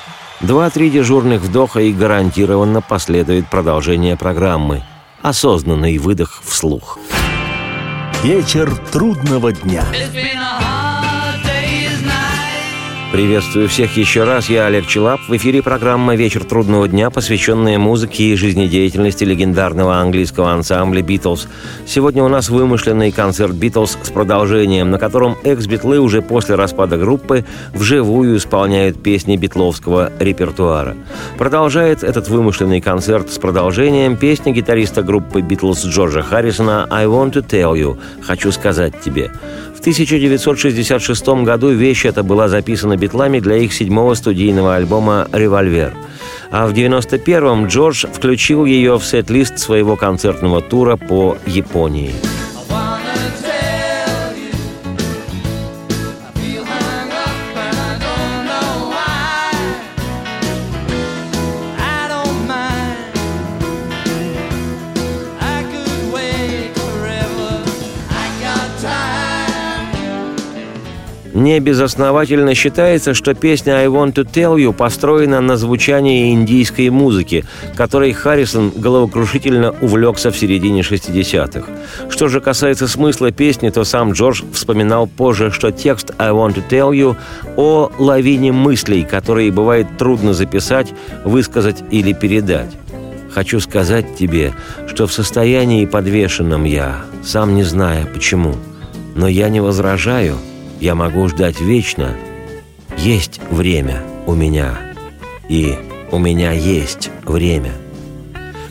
Два-три 0.41 0.89
дежурных 0.89 1.41
вдоха 1.41 1.79
и 1.79 1.93
гарантированно 1.93 2.81
последует 2.81 3.49
продолжение 3.49 4.15
программы. 4.15 4.83
Осознанный 5.21 5.97
выдох 5.97 6.41
вслух. 6.43 6.97
Вечер 8.23 8.75
трудного 8.91 9.51
дня. 9.53 9.85
Приветствую 13.11 13.69
всех 13.69 13.95
еще 13.95 14.25
раз. 14.25 14.49
Я 14.49 14.65
Олег 14.65 14.85
Челап. 14.85 15.21
В 15.29 15.35
эфире 15.37 15.63
программа 15.63 16.15
«Вечер 16.15 16.43
трудного 16.43 16.89
дня», 16.89 17.09
посвященная 17.09 17.79
музыке 17.79 18.25
и 18.25 18.35
жизнедеятельности 18.35 19.23
легендарного 19.23 19.95
английского 19.95 20.51
ансамбля 20.51 21.01
«Битлз». 21.01 21.47
Сегодня 21.85 22.21
у 22.21 22.27
нас 22.27 22.49
вымышленный 22.49 23.13
концерт 23.13 23.53
«Битлз» 23.53 23.97
с 24.03 24.09
продолжением, 24.09 24.91
на 24.91 24.99
котором 24.99 25.37
экс-битлы 25.45 25.99
уже 25.99 26.21
после 26.21 26.55
распада 26.55 26.97
группы 26.97 27.45
вживую 27.73 28.37
исполняют 28.37 29.01
песни 29.01 29.37
битловского 29.37 30.11
репертуара. 30.19 30.97
Продолжает 31.37 32.03
этот 32.03 32.27
вымышленный 32.27 32.81
концерт 32.81 33.31
с 33.31 33.37
продолжением 33.37 34.17
песни 34.17 34.51
гитариста 34.51 35.01
группы 35.01 35.39
«Битлз» 35.39 35.85
Джорджа 35.85 36.23
Харрисона 36.23 36.85
«I 36.89 37.05
want 37.05 37.31
to 37.33 37.47
tell 37.47 37.73
you»– 37.73 37.97
«Хочу 38.21 38.51
сказать 38.51 38.99
тебе». 38.99 39.31
В 39.77 39.79
1966 39.79 41.27
году 41.43 41.69
вещь 41.69 42.05
эта 42.05 42.23
была 42.23 42.47
записана 42.47 42.97
битлами 42.97 43.39
для 43.39 43.57
их 43.57 43.71
седьмого 43.71 44.15
студийного 44.15 44.75
альбома 44.75 45.27
«Револьвер». 45.31 45.93
А 46.49 46.65
в 46.65 46.73
1991-м 46.73 47.67
Джордж 47.67 48.07
включил 48.11 48.65
ее 48.65 48.97
в 48.97 49.05
сет-лист 49.05 49.59
своего 49.59 49.95
концертного 49.95 50.61
тура 50.61 50.95
по 50.95 51.37
Японии– 51.45 52.11
Небезосновательно 71.37 72.55
считается, 72.55 73.13
что 73.13 73.35
песня 73.35 73.73
«I 73.73 73.85
want 73.85 74.15
to 74.15 74.23
tell 74.23 74.57
you» 74.57 74.73
построена 74.73 75.39
на 75.39 75.55
звучании 75.55 76.33
индийской 76.33 76.89
музыки, 76.89 77.45
которой 77.75 78.11
Харрисон 78.11 78.71
головокрушительно 78.75 79.75
увлекся 79.81 80.31
в 80.31 80.37
середине 80.37 80.81
60-х. 80.81 81.67
Что 82.09 82.27
же 82.27 82.41
касается 82.41 82.87
смысла 82.87 83.29
песни, 83.29 83.69
то 83.69 83.83
сам 83.83 84.13
Джордж 84.13 84.41
вспоминал 84.51 85.05
позже, 85.05 85.51
что 85.51 85.71
текст 85.71 86.11
«I 86.17 86.31
want 86.31 86.55
to 86.55 86.63
tell 86.67 86.89
you» 86.89 87.15
о 87.55 87.91
лавине 87.99 88.51
мыслей, 88.51 89.03
которые 89.03 89.51
бывает 89.51 89.85
трудно 89.99 90.33
записать, 90.33 90.91
высказать 91.23 91.83
или 91.91 92.13
передать. 92.13 92.71
Хочу 93.31 93.59
сказать 93.59 94.15
тебе, 94.17 94.53
что 94.87 95.05
в 95.05 95.13
состоянии 95.13 95.85
подвешенном 95.85 96.63
я, 96.63 96.95
сам 97.23 97.53
не 97.53 97.61
зная 97.61 98.07
почему. 98.07 98.55
Но 99.15 99.27
я 99.27 99.49
не 99.49 99.59
возражаю– 99.59 100.35
я 100.79 100.95
могу 100.95 101.27
ждать 101.27 101.59
вечно, 101.59 102.15
есть 102.97 103.39
время 103.49 104.01
у 104.25 104.33
меня, 104.33 104.77
и 105.49 105.75
у 106.11 106.17
меня 106.17 106.51
есть 106.51 107.09
время– 107.25 107.71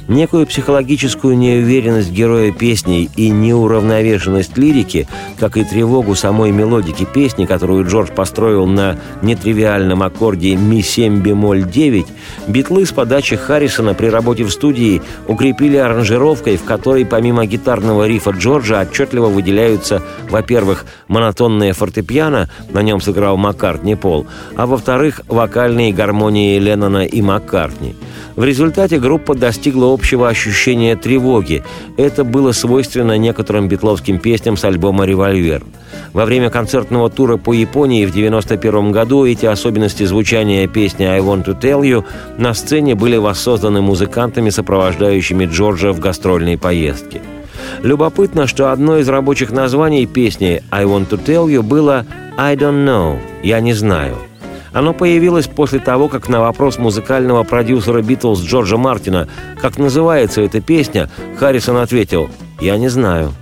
Некую 0.09 0.47
психологическую 0.47 1.37
неуверенность 1.37 2.13
героя 2.13 2.53
песни 2.53 3.11
и 3.17 3.29
неуравновешенность 3.29 4.57
лирики, 4.57 5.09
как 5.37 5.57
и 5.57 5.65
тревогу 5.65 6.15
самой 6.15 6.53
мелодики 6.53 7.05
песни, 7.05 7.45
которую 7.45 7.85
Джордж 7.89 8.13
построил 8.13 8.67
на 8.67 8.99
нетривиальном 9.23 10.05
аккорде 10.05 10.55
ми-7 10.55 11.21
бемоль 11.21 11.65
9, 11.65 12.07
битлы 12.47 12.87
с 12.87 12.93
подачи 12.93 13.35
Харрисона 13.35 13.95
при 13.95 14.07
работе 14.07 14.45
в 14.45 14.53
студии 14.53 15.03
укрепили 15.27 15.77
аранжировкой, 15.77 16.57
в 16.57 16.65
которой 16.65 17.05
помимо 17.05 17.45
гитарного 17.45 18.07
рифа 18.07 18.31
Джорджа 18.31 18.83
отчетливо 18.83 19.27
выделяются, 19.27 20.03
во-первых, 20.31 20.87
монотонное 21.09 21.73
фортепиано, 21.73 22.49
на 22.71 22.83
нем 22.83 23.01
сыграл 23.01 23.37
Маккартни 23.37 23.97
Пол, 23.97 24.27
а 24.55 24.67
во-вторых, 24.67 25.23
вокальные 25.27 25.93
гармонии 25.93 26.61
Леннона 26.61 27.05
и 27.05 27.21
Маккартни. 27.23 27.97
В 28.37 28.45
результате 28.45 28.99
группа 28.99 29.35
достигла 29.35 29.93
общего 29.93 30.29
ощущения 30.29 30.95
тревоги. 30.95 31.65
Это 31.97 32.23
было 32.23 32.53
свойственно 32.53 33.17
некоторым 33.17 33.67
битловским 33.67 34.19
песням 34.19 34.59
с 34.59 34.65
альбома 34.65 35.07
«Револьвер». 35.07 35.63
Во 36.13 36.27
время 36.27 36.51
концертного 36.51 37.09
тура 37.09 37.39
по 37.39 37.55
Японии 37.55 38.05
в 38.05 38.11
1991 38.11 38.93
году 38.93 39.25
эти 39.25 39.47
особенности 39.47 40.05
звучания 40.05 40.69
песни 40.69 41.05
«I 41.05 41.21
want 41.21 41.47
to 41.47 41.59
tell 41.59 41.81
you» 41.81 42.05
на 42.37 42.53
сцене 42.53 42.95
были 42.95 43.17
воссозданы 43.17 43.81
музыкантами, 43.81 44.51
сопровождающими 44.51 45.47
Джорджа 45.47 45.93
в 45.93 46.01
гастрольной 46.01 46.59
поездке. 46.59 47.23
Любопытно, 47.83 48.47
что 48.47 48.71
одно 48.71 48.99
из 48.99 49.09
рабочих 49.09 49.51
названий 49.51 50.07
песни 50.07 50.63
«I 50.71 50.85
want 50.85 51.09
to 51.09 51.23
tell 51.25 51.47
you» 51.47 51.63
было 51.63 52.05
«I 52.37 52.55
don't 52.55 52.85
know»– 52.85 53.19
«Я 53.43 53.61
не 53.61 53.73
знаю». 53.73 54.17
Оно 54.77 54.93
появилось 54.93 55.47
после 55.47 55.79
того, 55.79 56.09
как 56.09 56.29
на 56.29 56.41
вопрос 56.41 56.77
музыкального 56.77 57.45
продюсера 57.45 58.03
«Битлз» 58.03 58.43
Джорджа 58.43 58.77
Мартина 58.77 59.27
«Как 59.59 59.79
называется 59.79 60.43
эта 60.43 60.61
песня?» 60.61 61.09
Харрисон 61.39 61.79
ответил 61.79 62.29
«Я 62.61 62.77
не 62.77 62.89
знаю». 62.89 63.33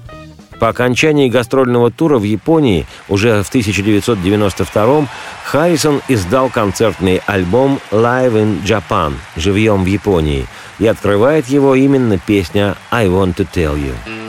По 0.61 0.69
окончании 0.69 1.29
гастрольного 1.29 1.91
тура 1.91 2.19
в 2.19 2.23
Японии 2.23 2.87
уже 3.09 3.43
в 3.43 3.49
1992 3.49 5.09
Харрисон 5.45 6.03
издал 6.07 6.51
концертный 6.51 7.21
альбом 7.27 7.81
«Live 7.91 8.35
in 8.35 8.63
Japan» 8.65 9.15
«Живьем 9.35 9.83
в 9.83 9.87
Японии» 9.87 10.47
и 10.79 10.87
открывает 10.87 11.49
его 11.49 11.75
именно 11.75 12.17
песня 12.17 12.77
«I 12.93 13.09
want 13.09 13.35
to 13.35 13.49
tell 13.53 13.77
you». 13.77 14.24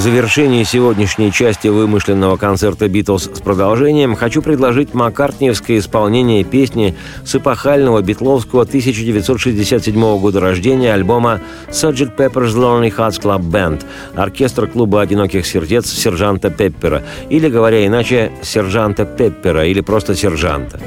Завершении 0.00 0.64
сегодняшней 0.64 1.30
части 1.30 1.68
вымышленного 1.68 2.38
концерта 2.38 2.88
«Битлз» 2.88 3.24
с 3.34 3.40
продолжением 3.40 4.16
хочу 4.16 4.40
предложить 4.40 4.94
маккартниевское 4.94 5.78
исполнение 5.78 6.42
песни 6.42 6.96
с 7.24 7.34
эпохального 7.34 8.00
битловского 8.00 8.62
1967 8.62 10.18
года 10.18 10.40
рождения 10.40 10.94
альбома 10.94 11.40
«Sgt. 11.68 12.16
Pepper's 12.16 12.54
Lonely 12.54 12.94
Hearts 12.96 13.20
Club 13.20 13.42
Band» 13.42 13.84
оркестр 14.16 14.66
клуба 14.68 15.02
«Одиноких 15.02 15.46
сердец» 15.46 15.92
сержанта 15.92 16.50
Пеппера, 16.50 17.02
или, 17.28 17.48
говоря 17.48 17.86
иначе, 17.86 18.32
сержанта 18.42 19.04
Пеппера, 19.04 19.66
или 19.66 19.82
просто 19.82 20.14
сержанта. 20.14 20.80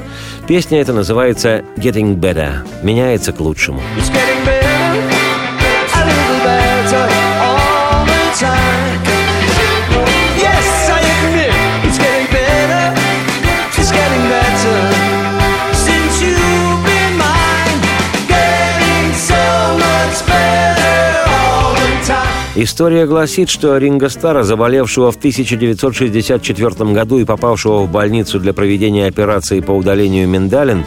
Песня 0.48 0.80
эта 0.80 0.92
называется 0.92 1.62
«Getting 1.76 2.16
Better»– 2.16 2.66
«Меняется 2.82 3.32
к 3.32 3.38
лучшему». 3.38 3.80
It's 3.96 4.10
getting 4.10 4.44
better. 4.44 4.63
История 22.56 23.04
гласит, 23.06 23.50
что 23.50 23.76
Ринго 23.78 24.08
Стара, 24.08 24.44
заболевшего 24.44 25.10
в 25.10 25.16
1964 25.16 26.92
году 26.92 27.18
и 27.18 27.24
попавшего 27.24 27.82
в 27.82 27.90
больницу 27.90 28.38
для 28.38 28.52
проведения 28.52 29.06
операции 29.06 29.58
по 29.58 29.72
удалению 29.72 30.28
миндалин, 30.28 30.84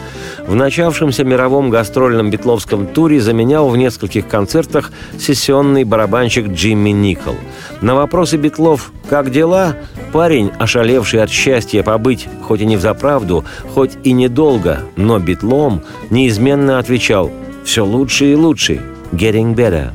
в 0.48 0.56
начавшемся 0.56 1.26
мировом 1.26 1.70
гастрольном 1.70 2.30
битловском 2.30 2.88
туре 2.88 3.20
заменял 3.20 3.68
в 3.68 3.76
нескольких 3.76 4.30
концертах 4.30 4.94
сессионный 5.20 5.84
барабанщик 5.84 6.48
Джимми 6.48 6.92
Никол. 6.92 7.36
На 7.82 7.96
вопросы 7.96 8.38
битлов 8.38 8.94
«Как 9.10 9.30
дела?» 9.30 9.76
парень, 10.14 10.52
ошалевший 10.58 11.22
от 11.22 11.30
счастья 11.30 11.84
побыть, 11.84 12.30
хоть 12.44 12.62
и 12.62 12.66
не 12.66 12.78
в 12.78 12.82
заправду, 12.82 13.44
хоть 13.74 13.92
и 14.06 14.14
недолго, 14.14 14.84
но 14.96 15.20
битлом, 15.20 15.82
неизменно 16.12 16.80
отвечал 16.80 17.30
«Все 17.66 17.84
лучше 17.84 18.32
и 18.32 18.36
лучше. 18.36 18.82
Getting 19.12 19.54
better». 19.54 19.92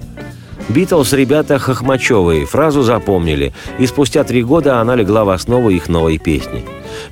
Битлз 0.69 1.13
ребята 1.13 1.59
хохмачевые, 1.59 2.47
фразу 2.47 2.83
запомнили, 2.83 3.53
и 3.79 3.87
спустя 3.87 4.25
три 4.25 4.43
года 4.43 4.81
она 4.81 4.95
легла 4.95 5.25
в 5.25 5.31
основу 5.31 5.71
их 5.71 5.89
новой 5.89 6.19
песни. 6.19 6.65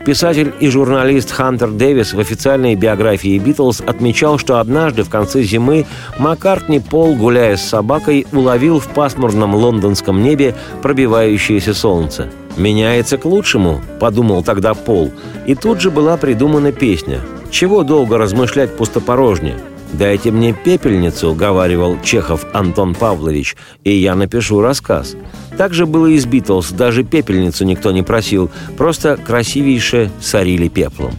Писатель 0.05 0.53
и 0.61 0.69
журналист 0.69 1.33
Хантер 1.33 1.71
Дэвис 1.71 2.13
в 2.13 2.21
официальной 2.21 2.75
биографии 2.75 3.39
Битлз 3.39 3.81
отмечал, 3.81 4.39
что 4.39 4.61
однажды 4.61 5.03
в 5.03 5.11
конце 5.11 5.43
зимы 5.43 5.87
Маккартни 6.19 6.81
Пол, 6.81 7.17
гуляя 7.17 7.57
с 7.57 7.63
собакой, 7.63 8.27
уловил 8.33 8.79
в 8.79 8.89
пасмурном 8.89 9.55
лондонском 9.55 10.23
небе 10.23 10.55
пробивающееся 10.83 11.75
солнце. 11.75 12.31
«Меняется 12.57 13.17
к 13.17 13.25
лучшему»,— 13.25 13.81
подумал 14.01 14.43
тогда 14.43 14.75
Пол. 14.75 15.13
И 15.47 15.55
тут 15.55 15.81
же 15.81 15.91
была 15.91 16.17
придумана 16.17 16.73
песня. 16.73 17.21
Чего 17.51 17.83
долго 17.83 18.19
размышлять 18.19 18.77
пустопорожне? 18.77 19.57
«Дайте 19.93 20.31
мне 20.31 20.53
пепельницу»,— 20.53 21.35
говаривал 21.37 21.99
Чехов 22.03 22.47
Антон 22.53 22.95
Павлович, 22.95 23.57
«и 23.85 23.93
я 23.93 24.15
напишу 24.15 24.61
рассказ». 24.61 25.17
Так 25.59 25.75
же 25.75 25.85
было 25.85 26.07
и 26.07 26.19
с 26.19 26.27
«Битлз», 26.27 26.71
даже 26.71 27.03
пепельницу 27.03 27.65
никто 27.65 27.91
не 27.91 28.03
просил, 28.03 28.51
просто 28.77 29.17
красивейше 29.17 30.11
сорили 30.21 30.69
пеплом. 30.69 31.13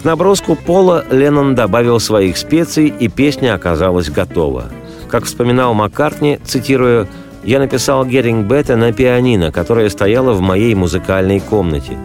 К 0.00 0.04
наброску 0.04 0.54
пола 0.54 1.04
Леннон 1.10 1.54
добавил 1.54 1.98
своих 1.98 2.36
специй, 2.36 2.88
и 2.88 3.08
песня 3.08 3.54
оказалась 3.54 4.08
готова. 4.08 4.66
Как 5.08 5.24
вспоминал 5.24 5.74
Маккартни, 5.74 6.38
цитируя 6.44 7.08
я 7.44 7.58
написал 7.58 8.06
«Getting 8.06 8.46
Better» 8.46 8.76
на 8.76 8.92
пианино, 8.92 9.52
которое 9.52 9.90
стояло 9.90 10.32
в 10.32 10.40
моей 10.40 10.74
музыкальной 10.74 11.40
комнате. 11.40 11.98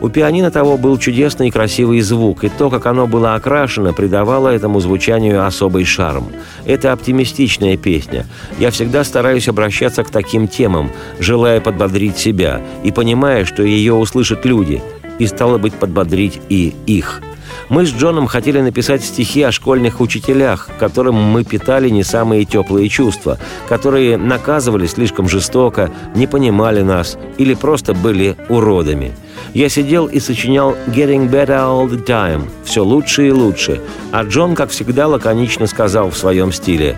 У 0.00 0.08
пианино 0.08 0.50
того 0.50 0.76
был 0.76 0.98
чудесный 0.98 1.48
и 1.48 1.50
красивый 1.50 2.00
звук, 2.00 2.44
и 2.44 2.48
то, 2.48 2.70
как 2.70 2.86
оно 2.86 3.06
было 3.06 3.34
окрашено, 3.34 3.92
придавало 3.92 4.48
этому 4.48 4.80
звучанию 4.80 5.46
особый 5.46 5.84
шарм. 5.84 6.28
Это 6.66 6.92
оптимистичная 6.92 7.76
песня. 7.76 8.26
Я 8.58 8.70
всегда 8.70 9.04
стараюсь 9.04 9.48
обращаться 9.48 10.02
к 10.02 10.10
таким 10.10 10.48
темам, 10.48 10.90
желая 11.18 11.60
подбодрить 11.60 12.18
себя, 12.18 12.60
и 12.82 12.90
понимая, 12.90 13.44
что 13.44 13.62
ее 13.62 13.94
услышат 13.94 14.44
люди, 14.44 14.82
и, 15.18 15.26
стало 15.26 15.58
быть, 15.58 15.74
подбодрить 15.74 16.40
и 16.48 16.74
их– 16.86 17.22
мы 17.68 17.86
с 17.86 17.90
Джоном 17.90 18.26
хотели 18.26 18.60
написать 18.60 19.04
стихи 19.04 19.42
о 19.42 19.52
школьных 19.52 20.00
учителях, 20.00 20.68
которым 20.78 21.14
мы 21.14 21.44
питали 21.44 21.88
не 21.88 22.02
самые 22.02 22.44
теплые 22.44 22.88
чувства, 22.88 23.38
которые 23.68 24.16
наказывали 24.16 24.86
слишком 24.86 25.28
жестоко, 25.28 25.90
не 26.14 26.26
понимали 26.26 26.82
нас 26.82 27.16
или 27.38 27.54
просто 27.54 27.94
были 27.94 28.36
уродами. 28.48 29.12
Я 29.54 29.68
сидел 29.68 30.06
и 30.06 30.20
сочинял 30.20 30.76
«Getting 30.88 31.30
better 31.30 31.58
all 31.58 31.88
the 31.88 32.04
time»– 32.04 32.48
«Все 32.64 32.84
лучше 32.84 33.28
и 33.28 33.30
лучше», 33.30 33.80
а 34.12 34.22
Джон, 34.22 34.54
как 34.54 34.70
всегда, 34.70 35.08
лаконично 35.08 35.66
сказал 35.66 36.10
в 36.10 36.18
своем 36.18 36.52
стиле 36.52 36.96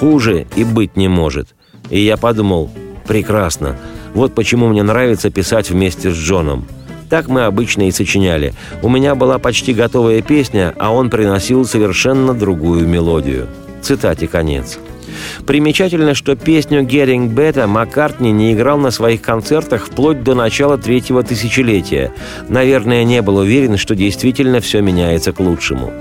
«Хуже 0.00 0.46
и 0.56 0.64
быть 0.64 0.96
не 0.96 1.08
может». 1.08 1.54
И 1.90 2.00
я 2.00 2.16
подумал 2.16 2.70
«Прекрасно, 3.06 3.76
вот 4.12 4.34
почему 4.34 4.68
мне 4.68 4.82
нравится 4.82 5.30
писать 5.30 5.70
вместе 5.70 6.10
с 6.10 6.14
Джоном». 6.14 6.66
Так 7.14 7.28
мы 7.28 7.44
обычно 7.44 7.86
и 7.86 7.92
сочиняли. 7.92 8.54
У 8.82 8.88
меня 8.88 9.14
была 9.14 9.38
почти 9.38 9.72
готовая 9.72 10.20
песня, 10.20 10.74
а 10.80 10.92
он 10.92 11.10
приносил 11.10 11.64
совершенно 11.64 12.34
другую 12.34 12.88
мелодию. 12.88 13.46
Цитате 13.82 14.26
конец. 14.26 14.80
Примечательно, 15.46 16.14
что 16.14 16.34
песню 16.34 16.80
«Getting 16.80 17.32
Better» 17.32 17.68
Маккартни 17.68 18.32
не 18.32 18.52
играл 18.52 18.78
на 18.78 18.90
своих 18.90 19.22
концертах 19.22 19.86
вплоть 19.86 20.24
до 20.24 20.34
начала 20.34 20.76
третьего 20.76 21.22
тысячелетия. 21.22 22.12
Наверное, 22.48 23.04
не 23.04 23.22
был 23.22 23.36
уверен, 23.36 23.76
что 23.76 23.94
действительно 23.94 24.58
все 24.58 24.80
меняется 24.80 25.30
к 25.30 25.38
лучшему. 25.38 25.92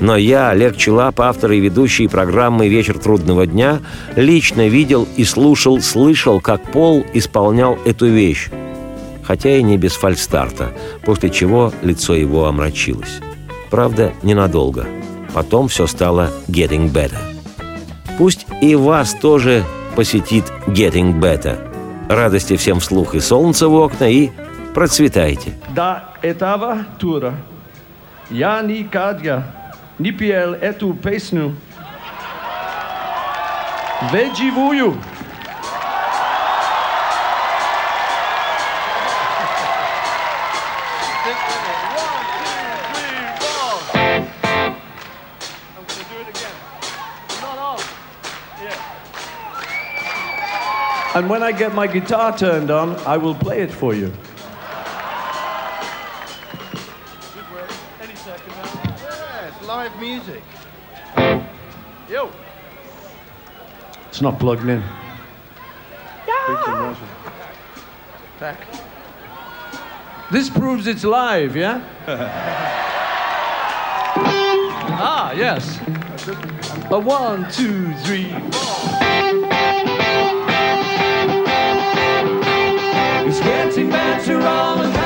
Но 0.00 0.16
я, 0.16 0.48
Олег 0.48 0.78
Челап, 0.78 1.20
автор 1.20 1.52
и 1.52 1.60
ведущий 1.60 2.08
программы 2.08 2.68
«Вечер 2.68 2.98
трудного 2.98 3.46
дня», 3.46 3.80
лично 4.16 4.66
видел 4.68 5.06
и 5.18 5.24
слушал, 5.24 5.82
слышал, 5.82 6.40
как 6.40 6.62
Пол 6.72 7.04
исполнял 7.12 7.78
эту 7.84 8.06
вещь 8.06 8.48
хотя 9.32 9.56
и 9.56 9.62
не 9.62 9.78
без 9.78 9.94
фальстарта, 9.94 10.72
после 11.06 11.30
чего 11.30 11.72
лицо 11.80 12.14
его 12.14 12.44
омрачилось. 12.44 13.20
Правда, 13.70 14.12
ненадолго. 14.22 14.86
Потом 15.32 15.68
все 15.68 15.86
стало 15.86 16.28
getting 16.48 16.92
better. 16.92 17.16
Пусть 18.18 18.44
и 18.60 18.74
вас 18.74 19.14
тоже 19.14 19.64
посетит 19.96 20.44
getting 20.66 21.18
better. 21.18 21.56
Радости 22.10 22.56
всем 22.56 22.78
вслух 22.78 23.14
и 23.14 23.20
солнца 23.20 23.68
в 23.68 23.74
окна, 23.74 24.04
и 24.04 24.28
процветайте. 24.74 25.54
До 25.74 26.04
этого 26.20 26.84
тура 26.98 27.32
я 28.28 28.60
никогда 28.60 29.46
не 29.98 30.10
пел 30.10 30.52
эту 30.52 30.92
песню. 30.92 31.56
Веживую. 34.12 34.94
And 51.14 51.28
when 51.28 51.42
I 51.42 51.52
get 51.52 51.74
my 51.74 51.86
guitar 51.86 52.36
turned 52.36 52.70
on, 52.70 52.96
I 53.00 53.18
will 53.18 53.34
play 53.34 53.60
it 53.60 53.70
for 53.70 53.92
you. 53.92 54.10
Any 58.00 58.14
second 58.14 58.48
now. 58.48 58.96
Yeah, 59.02 59.48
it's 59.48 59.66
live 59.66 60.00
music. 60.00 60.42
Yo. 62.08 62.30
It's 64.08 64.22
not 64.22 64.40
plugged 64.40 64.66
in. 64.66 64.82
Yeah. 66.26 66.96
Back. 68.40 68.66
This 70.30 70.48
proves 70.48 70.86
it's 70.86 71.04
live, 71.04 71.54
yeah? 71.54 71.84
ah, 74.98 75.32
yes. 75.32 75.78
A 76.90 76.98
one, 76.98 77.50
two, 77.52 77.92
three, 77.96 78.30
four. 78.50 78.71
It's 83.34 83.40
getting 83.40 83.88
better 83.88 84.42
all 84.42 84.76
the 84.76 84.92
time. 84.92 85.01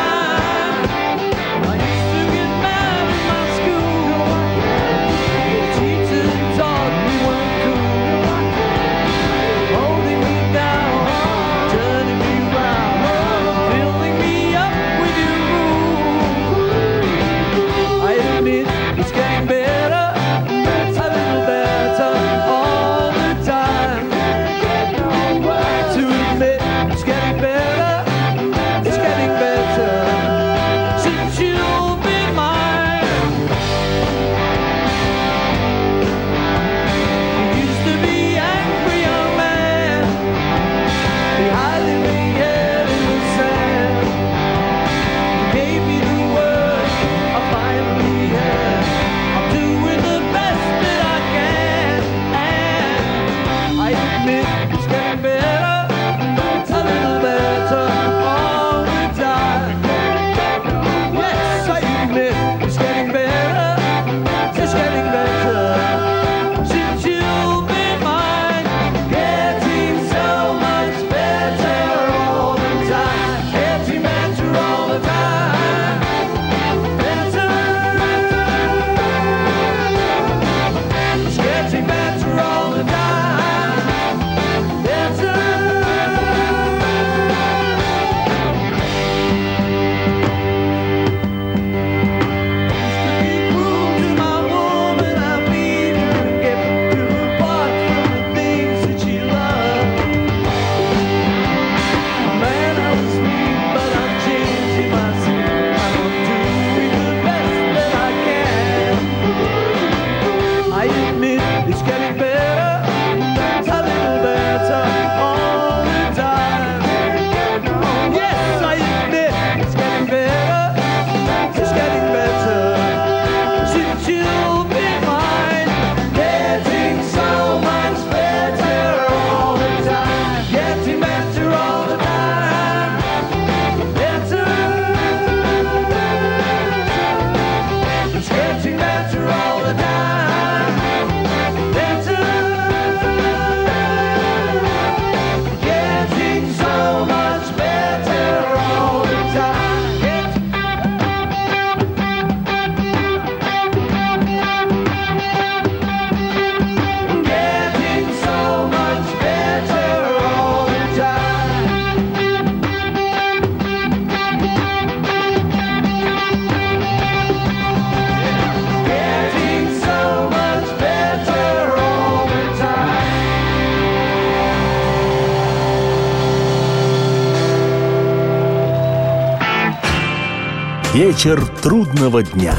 Вечер 181.16 181.46
трудного 181.62 182.22
дня. 182.22 182.54